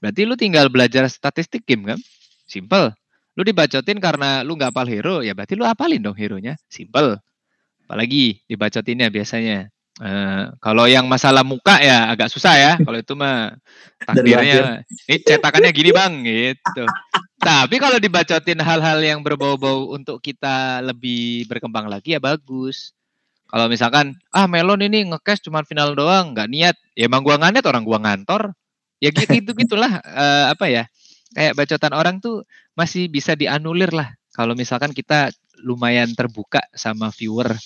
[0.00, 1.98] Berarti lu tinggal belajar statistik game kan?
[2.44, 2.92] Simple.
[3.36, 6.56] Lu dibacotin karena lu nggak apal hero, ya berarti lu apalin dong hero-nya.
[6.72, 7.20] Simple.
[7.84, 9.68] Apalagi dibacotinnya biasanya.
[9.96, 12.72] Uh, kalau yang masalah muka ya agak susah ya.
[12.80, 13.56] Kalau itu mah
[14.08, 14.84] takdirnya.
[15.08, 16.84] Ini cetakannya gini bang, gitu.
[17.40, 22.96] Tapi kalau dibacotin hal-hal yang berbau-bau untuk kita lebih berkembang lagi ya bagus.
[23.46, 26.76] Kalau misalkan ah Melon ini ngecash cuma final doang, nggak niat.
[26.98, 28.52] Ya emang gua nganet orang gua ngantor.
[28.98, 30.84] Ya gitu gitulah uh, apa ya?
[31.34, 32.46] Kayak bacotan orang tuh
[32.76, 35.32] masih bisa dianulir lah kalau misalkan kita
[35.64, 37.56] lumayan terbuka sama viewer.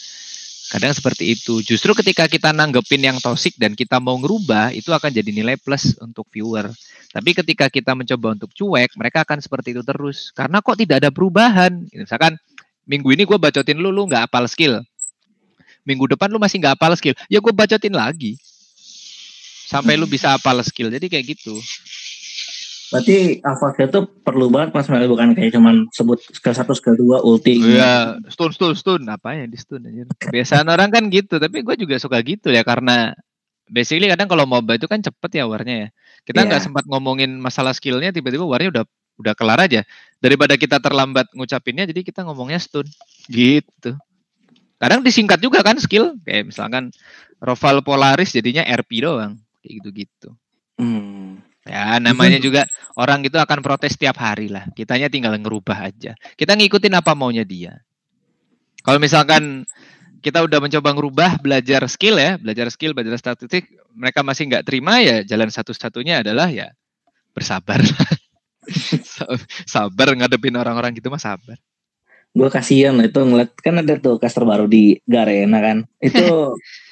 [0.70, 1.58] Kadang seperti itu.
[1.66, 5.98] Justru ketika kita nanggepin yang toxic dan kita mau ngerubah, itu akan jadi nilai plus
[5.98, 6.70] untuk viewer.
[7.10, 10.30] Tapi ketika kita mencoba untuk cuek, mereka akan seperti itu terus.
[10.30, 11.90] Karena kok tidak ada perubahan.
[11.90, 12.38] Misalkan,
[12.86, 14.78] minggu ini gue bacotin lu, lu nggak apal skill.
[15.82, 17.18] Minggu depan lu masih nggak apal skill.
[17.26, 18.38] Ya gue bacotin lagi.
[19.66, 20.86] Sampai lu bisa apal skill.
[20.86, 21.58] Jadi kayak gitu.
[22.90, 26.98] Berarti alpha skill itu perlu banget Mas Mel bukan kayak cuman sebut skill satu skill
[26.98, 27.62] dua ulti.
[27.62, 30.10] Iya, stun stun stun apa ya di stun aja.
[30.30, 33.14] Biasaan orang kan gitu, tapi gue juga suka gitu ya karena
[33.70, 35.88] basically kadang kalau MOBA itu kan cepet ya warnya ya.
[36.26, 36.66] Kita nggak yeah.
[36.66, 38.84] sempat ngomongin masalah skillnya tiba-tiba warnya udah
[39.22, 39.86] udah kelar aja.
[40.18, 42.90] Daripada kita terlambat ngucapinnya jadi kita ngomongnya stun
[43.30, 43.94] gitu.
[44.82, 46.90] Kadang disingkat juga kan skill kayak misalkan
[47.38, 50.34] Roval Polaris jadinya RP doang kayak gitu-gitu.
[50.74, 51.29] Hmm.
[51.70, 52.66] Ya, namanya juga
[52.98, 54.66] orang itu akan protes setiap hari lah.
[54.74, 56.18] Kitanya tinggal ngerubah aja.
[56.34, 57.78] Kita ngikutin apa maunya dia.
[58.82, 59.62] Kalau misalkan
[60.18, 64.98] kita udah mencoba ngerubah, belajar skill ya, belajar skill, belajar statistik, mereka masih nggak terima
[64.98, 66.74] ya, jalan satu-satunya adalah ya
[67.30, 67.78] bersabar.
[69.70, 71.54] sabar ngadepin orang-orang gitu mah sabar.
[72.34, 75.78] Gue kasihan itu ngeliat kan ada tuh caster baru di Garena kan.
[76.02, 76.54] Itu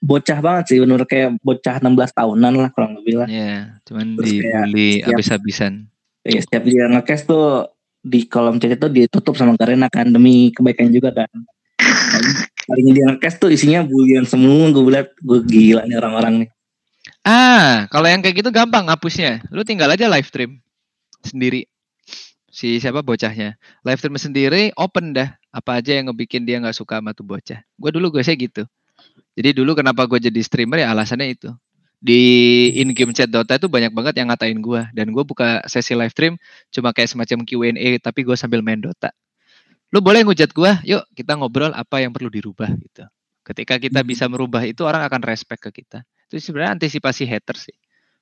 [0.00, 3.28] bocah banget sih bener kayak bocah 16 tahunan lah kurang lebih lah.
[3.28, 5.86] Iya, cuman dibully abis-abisan.
[6.24, 7.68] Iya, setiap dia ngecast tuh
[8.00, 11.28] di kolom chat itu ditutup sama Garena kan demi kebaikan juga kan.
[12.64, 16.50] Paling dia ngecast tuh isinya bulian semua gue liat gue gila nih orang-orang nih.
[17.20, 19.44] Ah, kalau yang kayak gitu gampang ngapusnya.
[19.52, 20.64] Lu tinggal aja live stream
[21.20, 21.68] sendiri.
[22.48, 23.60] Si siapa bocahnya.
[23.84, 25.36] Live stream sendiri open dah.
[25.52, 27.60] Apa aja yang ngebikin dia nggak suka sama tuh bocah.
[27.76, 28.64] Gue dulu gue sih gitu.
[29.36, 31.50] Jadi dulu kenapa gue jadi streamer ya alasannya itu.
[32.00, 32.20] Di
[32.80, 36.08] in game chat Dota itu banyak banget yang ngatain gue dan gue buka sesi live
[36.08, 36.40] stream
[36.72, 39.12] cuma kayak semacam Q&A tapi gue sambil main Dota.
[39.90, 43.04] Lu boleh ngujat gue, yuk kita ngobrol apa yang perlu dirubah gitu.
[43.44, 44.08] Ketika kita hmm.
[44.08, 46.06] bisa merubah itu orang akan respect ke kita.
[46.30, 47.76] Itu sebenarnya antisipasi hater sih.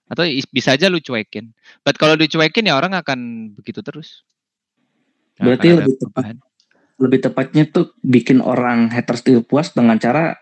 [0.09, 1.53] Atau bisa aja lu cuekin.
[1.85, 4.25] But kalau dicuekin ya orang akan begitu terus.
[5.37, 6.35] Berarti lebih tepat,
[6.99, 10.35] lebih tepatnya tuh bikin orang haters itu puas dengan cara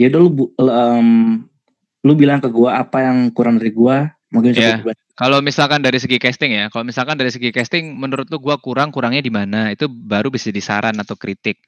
[0.00, 1.08] ya udah lu um,
[2.02, 4.80] lu bilang ke gua apa yang kurang dari gua mungkin yeah.
[5.12, 8.88] kalau misalkan dari segi casting ya kalau misalkan dari segi casting menurut lu gua kurang
[8.88, 9.68] kurangnya di mana?
[9.68, 11.60] Itu baru bisa disaran atau kritik.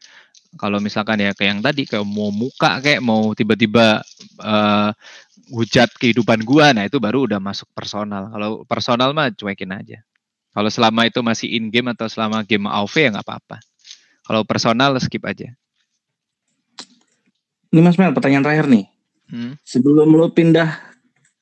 [0.57, 4.01] Kalau misalkan ya kayak yang tadi kayak mau muka kayak mau tiba-tiba
[4.41, 4.91] uh,
[5.53, 8.33] hujat kehidupan gua nah itu baru udah masuk personal.
[8.33, 10.01] Kalau personal mah cuekin aja.
[10.55, 13.59] Kalau selama itu masih in game atau selama game AoV ya nggak apa-apa.
[14.25, 15.53] Kalau personal skip aja
[17.75, 18.87] ini Mas Mel, pertanyaan terakhir nih.
[19.27, 19.59] Hmm?
[19.66, 20.79] Sebelum lu pindah,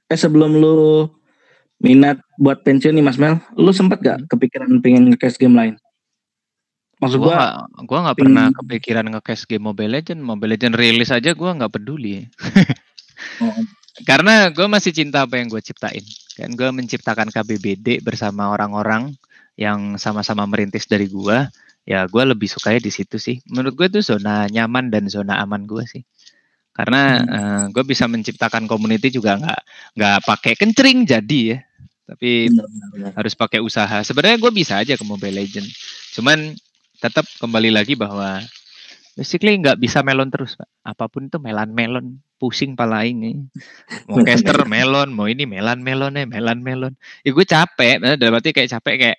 [0.09, 1.13] eh sebelum lu
[1.77, 4.29] minat buat pensiun nih Mas Mel, lu sempat gak hmm.
[4.33, 5.75] kepikiran pengen nge game lain?
[7.05, 10.25] Maksud gua, gua, gua gak pernah kepikiran nge game Mobile Legend.
[10.25, 12.25] Mobile Legend rilis aja gua gak peduli.
[13.45, 13.53] oh.
[14.09, 16.01] Karena gue masih cinta apa yang gue ciptain.
[16.33, 19.13] Kan gue menciptakan KBBD bersama orang-orang
[19.61, 21.45] yang sama-sama merintis dari gue.
[21.85, 23.45] Ya gue lebih sukanya di situ sih.
[23.53, 26.03] Menurut gue itu zona nyaman dan zona aman gue sih
[26.73, 27.29] karena hmm.
[27.29, 29.61] uh, eh, gue bisa menciptakan community juga nggak
[29.97, 31.59] nggak pakai kencering jadi ya.
[32.03, 33.11] Tapi benar, benar.
[33.17, 34.03] harus pakai usaha.
[34.05, 35.69] Sebenarnya gue bisa aja ke Mobile Legend.
[36.17, 36.53] Cuman
[36.99, 38.43] tetap kembali lagi bahwa
[39.13, 40.69] basically nggak bisa melon terus pak.
[40.85, 43.39] Apa pun itu melan melon pusing pala ini
[44.11, 46.93] mau caster melon mau ini melan melon ya melan melon.
[47.23, 49.19] Ya gue capek nah, dalam arti kayak capek kayak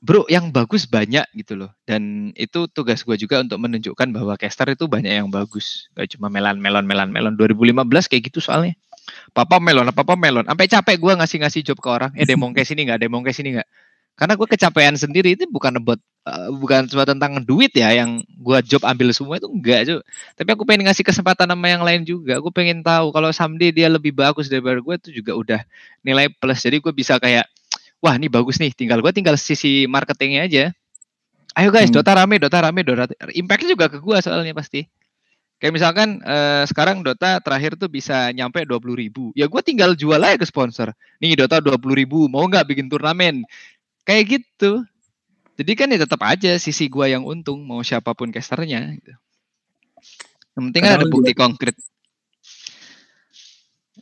[0.00, 1.70] bro yang bagus banyak gitu loh.
[1.84, 5.92] Dan itu tugas gue juga untuk menunjukkan bahwa caster itu banyak yang bagus.
[5.92, 7.36] Gak cuma melon melon melon melon.
[7.36, 8.74] 2015 kayak gitu soalnya.
[9.36, 10.48] Papa melon apa papa melon.
[10.48, 12.10] Sampai capek gue ngasih ngasih job ke orang.
[12.16, 13.68] Eh demo ke sini nggak demo ke sini nggak.
[14.16, 15.96] Karena gue kecapean sendiri itu bukan buat
[16.28, 20.00] uh, bukan cuma tentang duit ya yang gue job ambil semua itu enggak cuy
[20.36, 22.36] tapi aku pengen ngasih kesempatan sama yang lain juga.
[22.36, 25.60] Aku pengen tahu kalau someday dia lebih bagus daripada gue itu juga udah
[26.04, 26.60] nilai plus.
[26.60, 27.48] Jadi gue bisa kayak
[28.00, 30.64] wah ini bagus nih, tinggal gue tinggal sisi marketingnya aja.
[31.54, 32.00] Ayo guys, hmm.
[32.00, 33.10] Dota rame, Dota rame, Dota.
[33.34, 34.86] Impactnya juga ke gue soalnya pasti.
[35.60, 39.28] Kayak misalkan eh, sekarang Dota terakhir tuh bisa nyampe dua puluh ribu.
[39.36, 40.96] Ya gue tinggal jual aja ke sponsor.
[41.20, 43.44] Nih Dota dua puluh ribu, mau nggak bikin turnamen?
[44.08, 44.80] Kayak gitu.
[45.60, 48.96] Jadi kan ya tetap aja sisi gue yang untung, mau siapa pun casternya.
[48.96, 49.12] Gitu.
[50.56, 51.76] Yang penting kan ada bukti konkret.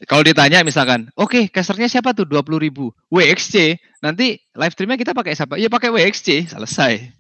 [0.07, 2.95] Kalau ditanya misalkan, oke okay, casternya siapa tuh 20 ribu?
[3.11, 3.83] WXC.
[3.99, 5.59] Nanti live streamnya kita pakai siapa?
[5.59, 6.55] Iya pakai WXC.
[6.55, 7.11] Selesai.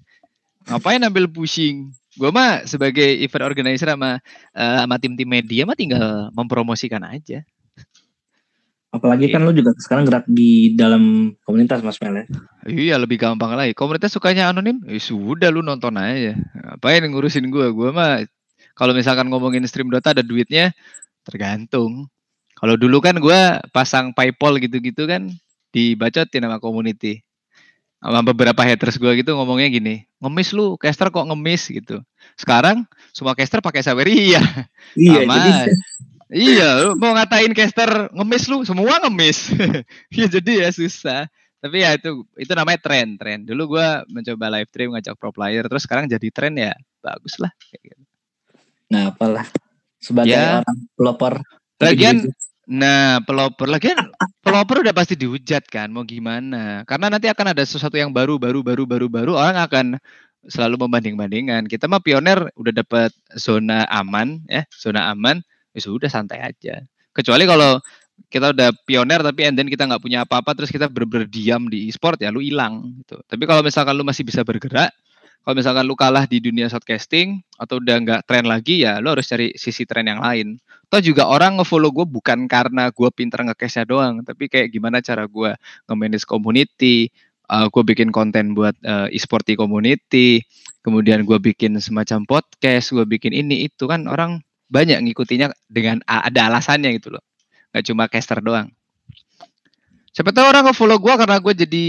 [0.70, 1.90] Ngapain ambil pusing?
[2.14, 4.22] Gue mah sebagai event organizer sama
[4.54, 7.42] uh, sama tim-tim media mah tinggal mempromosikan aja.
[8.88, 12.26] Apalagi kan lu juga sekarang gerak di dalam komunitas Mas Mel ya.
[12.64, 13.76] Iya lebih gampang lagi.
[13.76, 16.34] Komunitas sukanya anonim, eh, sudah lu nonton aja.
[16.34, 17.68] Ngapain ngurusin gue?
[17.76, 18.24] Gue mah
[18.72, 20.72] kalau misalkan ngomongin stream Dota ada duitnya,
[21.26, 22.08] tergantung.
[22.58, 23.40] Kalau dulu kan gue
[23.70, 25.30] pasang PayPal gitu-gitu kan
[25.70, 27.22] dibacotin sama community.
[27.98, 31.98] Sama beberapa haters gue gitu ngomongnya gini, ngemis lu, caster kok ngemis gitu.
[32.38, 34.42] Sekarang semua caster pakai Saweria.
[34.98, 35.50] Iya, jadi
[36.28, 39.48] Iya, lu mau ngatain caster ngemis lu, semua ngemis.
[40.18, 41.24] ya jadi ya susah.
[41.58, 43.42] Tapi ya itu itu namanya tren, tren.
[43.42, 47.50] Dulu gue mencoba live stream ngajak pro player, terus sekarang jadi tren ya bagus lah.
[47.74, 47.98] Gitu.
[48.94, 49.48] Nah apalah
[49.98, 50.62] sebagai ya.
[50.62, 51.34] orang pelopor
[51.78, 52.26] Lagian
[52.68, 53.96] Nah, pelopor lagi
[54.44, 56.84] pelopor udah pasti dihujat kan, mau gimana?
[56.84, 59.32] Karena nanti akan ada sesuatu yang baru, baru, baru, baru, baru.
[59.40, 59.86] Orang akan
[60.44, 61.64] selalu membanding-bandingkan.
[61.64, 63.10] Kita mah pioner udah dapat
[63.40, 65.40] zona aman, ya, zona aman,
[65.72, 66.84] ya sudah santai aja.
[67.16, 67.80] Kecuali kalau
[68.28, 71.86] kita udah pioner tapi and then kita nggak punya apa-apa terus kita ber berdiam di
[71.88, 73.16] e-sport ya lu hilang gitu.
[73.24, 74.92] Tapi kalau misalkan lu masih bisa bergerak,
[75.48, 79.24] Kalau misalkan lu kalah di dunia shortcasting atau udah nggak tren lagi ya lu harus
[79.24, 80.60] cari sisi tren yang lain.
[80.92, 85.24] Atau juga orang ngefollow gue bukan karena gue pinter nge doang, tapi kayak gimana cara
[85.24, 85.56] gue
[85.88, 87.08] nge-manage community,
[87.48, 90.44] uh, gue bikin konten buat uh, e-sport community,
[90.84, 96.52] kemudian gue bikin semacam podcast, gue bikin ini itu kan orang banyak ngikutinya dengan ada
[96.52, 97.24] alasannya gitu loh,
[97.72, 98.68] nggak cuma caster doang.
[100.18, 101.86] Siapa tahu orang nge-follow gue karena gue jadi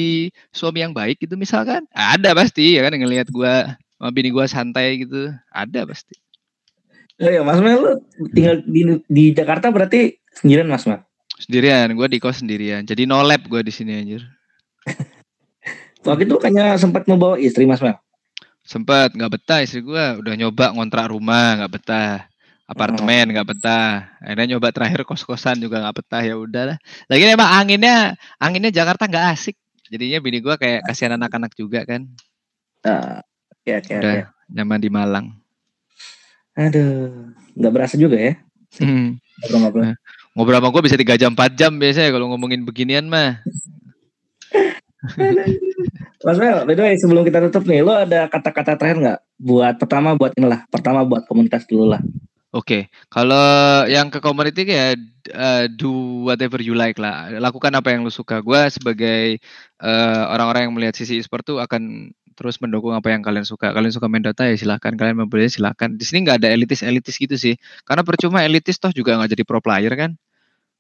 [0.53, 1.89] suami yang baik gitu misalkan.
[1.97, 5.33] Ada pasti ya kan ngelihat gue sama bini gue santai gitu.
[5.49, 6.13] Ada pasti.
[7.17, 7.91] Oh ya Mas Mel lu
[8.29, 11.01] tinggal di, di Jakarta berarti sendirian Mas Mel?
[11.41, 12.85] Sendirian, gue di kos sendirian.
[12.85, 14.21] Jadi no lab gue di sini anjir.
[16.05, 17.97] Waktu itu kayaknya sempat membawa istri Mas Mel?
[18.61, 20.05] Sempat, nggak betah istri gue.
[20.21, 22.28] Udah nyoba ngontrak rumah, nggak betah
[22.69, 24.13] apartemen nggak betah.
[24.21, 26.77] Akhirnya nyoba terakhir kos kosan juga nggak betah ya udahlah.
[27.09, 29.57] Lagi emang anginnya anginnya Jakarta nggak asik.
[29.89, 32.05] Jadinya bini gue kayak kasihan anak-anak juga kan.
[32.85, 34.53] Uh, oke oke udah okay.
[34.53, 35.25] nyaman di Malang.
[36.53, 38.33] Aduh nggak berasa juga ya.
[38.77, 39.17] Hmm.
[39.49, 39.97] ngobrol
[40.37, 43.41] ngobrol sama gue bisa tiga jam empat jam biasanya kalau ngomongin beginian mah.
[46.19, 49.19] Mas Mel, by the way, sebelum kita tutup nih, lo ada kata-kata terakhir nggak?
[49.39, 52.03] Buat pertama buat inilah, pertama buat komunitas dulu lah.
[52.49, 54.97] Oke, kalau yang ke community ya
[55.37, 57.29] uh, do whatever you like lah.
[57.37, 58.41] Lakukan apa yang lu suka.
[58.41, 59.37] Gue sebagai
[59.77, 63.69] uh, orang-orang yang melihat sisi e-sport tuh akan terus mendukung apa yang kalian suka.
[63.69, 64.97] Kalian suka main Dota ya silahkan.
[64.97, 65.93] Kalian membeli silahkan.
[65.93, 67.53] Di sini nggak ada elitis-elitis gitu sih.
[67.85, 70.17] Karena percuma elitis toh juga nggak jadi pro player kan.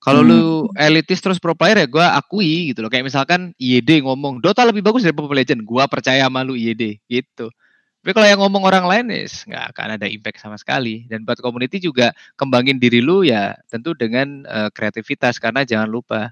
[0.01, 0.29] Kalau hmm.
[0.31, 0.43] lu
[0.73, 2.89] elitis terus pro player ya gue akui gitu loh.
[2.89, 5.61] Kayak misalkan IED ngomong Dota lebih bagus dari Mobile Legend.
[5.61, 7.53] Gue percaya sama lu IED gitu.
[7.99, 11.03] Tapi kalau yang ngomong orang lain ya nggak akan ada impact sama sekali.
[11.11, 16.31] Dan buat community juga kembangin diri lu ya tentu dengan uh, kreativitas karena jangan lupa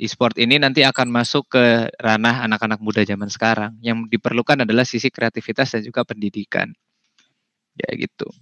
[0.00, 3.76] e-sport ini nanti akan masuk ke ranah anak-anak muda zaman sekarang.
[3.84, 6.72] Yang diperlukan adalah sisi kreativitas dan juga pendidikan.
[7.76, 8.32] Ya gitu.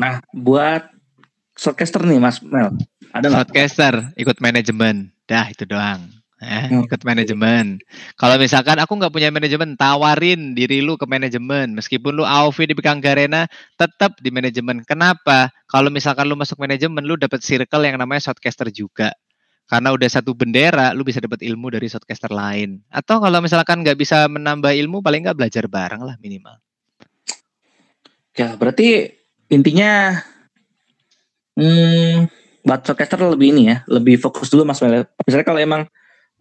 [0.00, 0.88] Nah, buat
[1.52, 2.72] shortcaster nih Mas Mel,
[3.12, 3.52] ada nggak?
[3.52, 5.12] Shortcaster ikut manajemen.
[5.28, 6.23] Dah itu doang.
[6.44, 6.84] Eh, hmm.
[6.84, 7.80] ikut manajemen.
[8.20, 11.72] Kalau misalkan aku nggak punya manajemen, tawarin diri lu ke manajemen.
[11.72, 13.48] Meskipun lu AOV di Bikang Garena,
[13.80, 14.84] tetap di manajemen.
[14.84, 15.48] Kenapa?
[15.64, 19.16] Kalau misalkan lu masuk manajemen, lu dapat circle yang namanya shotcaster juga.
[19.64, 22.84] Karena udah satu bendera, lu bisa dapat ilmu dari shotcaster lain.
[22.92, 26.60] Atau kalau misalkan nggak bisa menambah ilmu, paling nggak belajar bareng lah minimal.
[28.36, 29.16] Ya, berarti
[29.48, 30.20] intinya
[31.56, 32.28] hmm,
[32.60, 34.84] buat shotcaster lebih ini ya, lebih fokus dulu Mas.
[35.24, 35.88] Misalnya kalau emang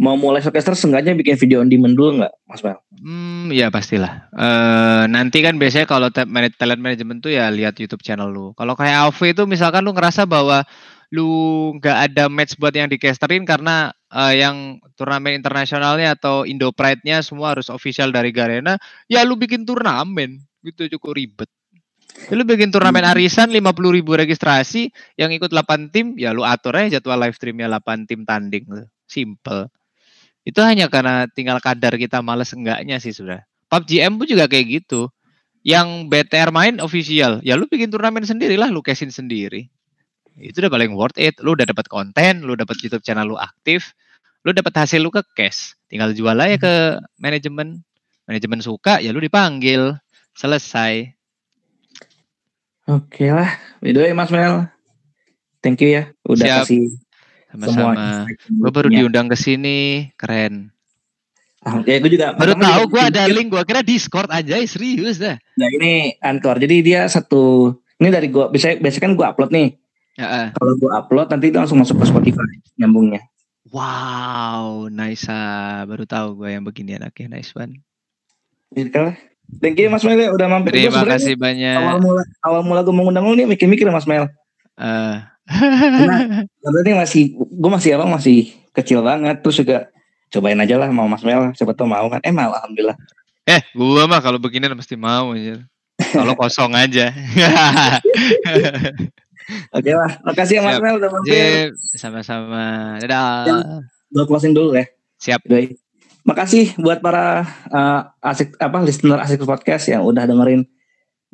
[0.01, 2.79] mau mulai orkestra seenggaknya bikin video on demand dulu nggak Mas Mel?
[2.97, 4.27] Hmm, ya pastilah.
[4.33, 8.57] Uh, nanti kan biasanya kalau talent management tuh ya lihat YouTube channel lu.
[8.57, 10.65] Kalau kayak AOV itu misalkan lu ngerasa bahwa
[11.13, 11.29] lu
[11.77, 17.53] nggak ada match buat yang dikesterin karena uh, yang turnamen internasionalnya atau Indo Pride-nya semua
[17.53, 21.49] harus official dari Garena, ya lu bikin turnamen gitu cukup ribet.
[22.29, 23.13] Ya, lu bikin turnamen hmm.
[23.13, 23.61] arisan 50
[23.93, 28.25] ribu registrasi, yang ikut 8 tim, ya lu atur aja jadwal live streamnya 8 tim
[28.25, 28.65] tanding.
[29.05, 29.69] Simple.
[30.43, 33.43] Itu hanya karena tinggal kadar kita males enggaknya sih sudah.
[33.71, 35.07] PUBG M pun juga kayak gitu.
[35.63, 39.71] Yang BTR main official, ya lu bikin turnamen sendiri lah, lu cashin sendiri.
[40.35, 41.39] Itu udah paling worth it.
[41.39, 43.95] Lu udah dapat konten, lu dapat YouTube channel lu aktif,
[44.43, 45.79] lu dapat hasil lu ke cash.
[45.87, 46.73] Tinggal jual aja ke
[47.15, 47.79] manajemen.
[48.27, 49.95] Manajemen suka, ya lu dipanggil.
[50.35, 51.15] Selesai.
[52.91, 53.55] Oke lah.
[53.79, 54.67] By the way, Mas Mel.
[55.63, 56.03] Thank you ya.
[56.27, 56.59] Udah Siap.
[56.67, 57.03] kasih
[57.54, 58.26] sama-sama.
[58.49, 60.74] Gue baru diundang ke sini, keren.
[61.64, 65.39] Ah, ya, gue juga baru tahu gue ada link, gue kira Discord aja, serius dah.
[65.56, 67.72] Nah ini Anchor, jadi dia satu,
[68.04, 69.80] ini dari gue, biasa biasa kan gue upload nih.
[70.20, 70.47] Ya, uh.
[70.60, 72.43] Kalau gue upload nanti itu langsung masuk ke Spotify
[72.76, 73.24] nyambungnya.
[73.74, 75.26] Wow, nice.
[75.26, 75.82] Ah.
[75.89, 77.01] Baru tahu gue yang beginian.
[77.10, 77.82] Oke, okay, nice one.
[78.74, 80.78] Thank you Mas Mel udah mampir.
[80.78, 81.82] Terima kasih banyak.
[81.82, 84.30] Awal mula awal mula gue mengundang lu nih mikir-mikir Mas Mel.
[84.78, 89.43] Uh, karena ini masih gue masih apa masih kecil banget.
[89.43, 89.77] Terus juga
[90.31, 92.23] cobain aja lah mau Mas Mel siapa tau mau kan.
[92.23, 92.95] Eh mau alhamdulillah.
[93.43, 95.59] Eh gue mah kalau begini pasti mau aja
[95.99, 97.11] kalau kosong aja.
[99.75, 101.75] Oke lah makasih ya Mas Mel udah mampir.
[101.99, 102.97] Sama-sama.
[103.03, 103.43] Dadah.
[103.43, 103.55] Ya,
[104.15, 104.87] gue closing dulu ya.
[105.19, 105.43] Siap.
[105.47, 105.79] Baik.
[106.23, 110.63] makasih buat para uh, asik apa listener asik podcast yang udah dengerin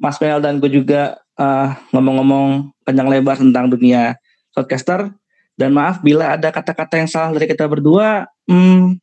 [0.01, 4.20] Mas Mel dan gue juga uh, ngomong-ngomong panjang lebar tentang dunia
[4.52, 5.16] podcaster.
[5.60, 8.28] Dan maaf bila ada kata-kata yang salah dari kita berdua.
[8.48, 8.96] Hmm,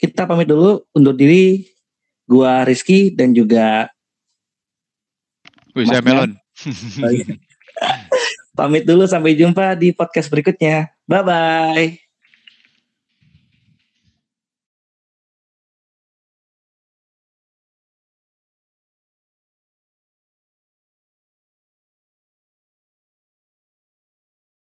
[0.00, 1.68] kita pamit dulu undur diri.
[2.24, 3.92] Gua Rizky dan juga
[5.76, 6.38] Wih, saya Melon.
[8.56, 10.94] pamit dulu sampai jumpa di podcast berikutnya.
[11.04, 12.03] Bye bye.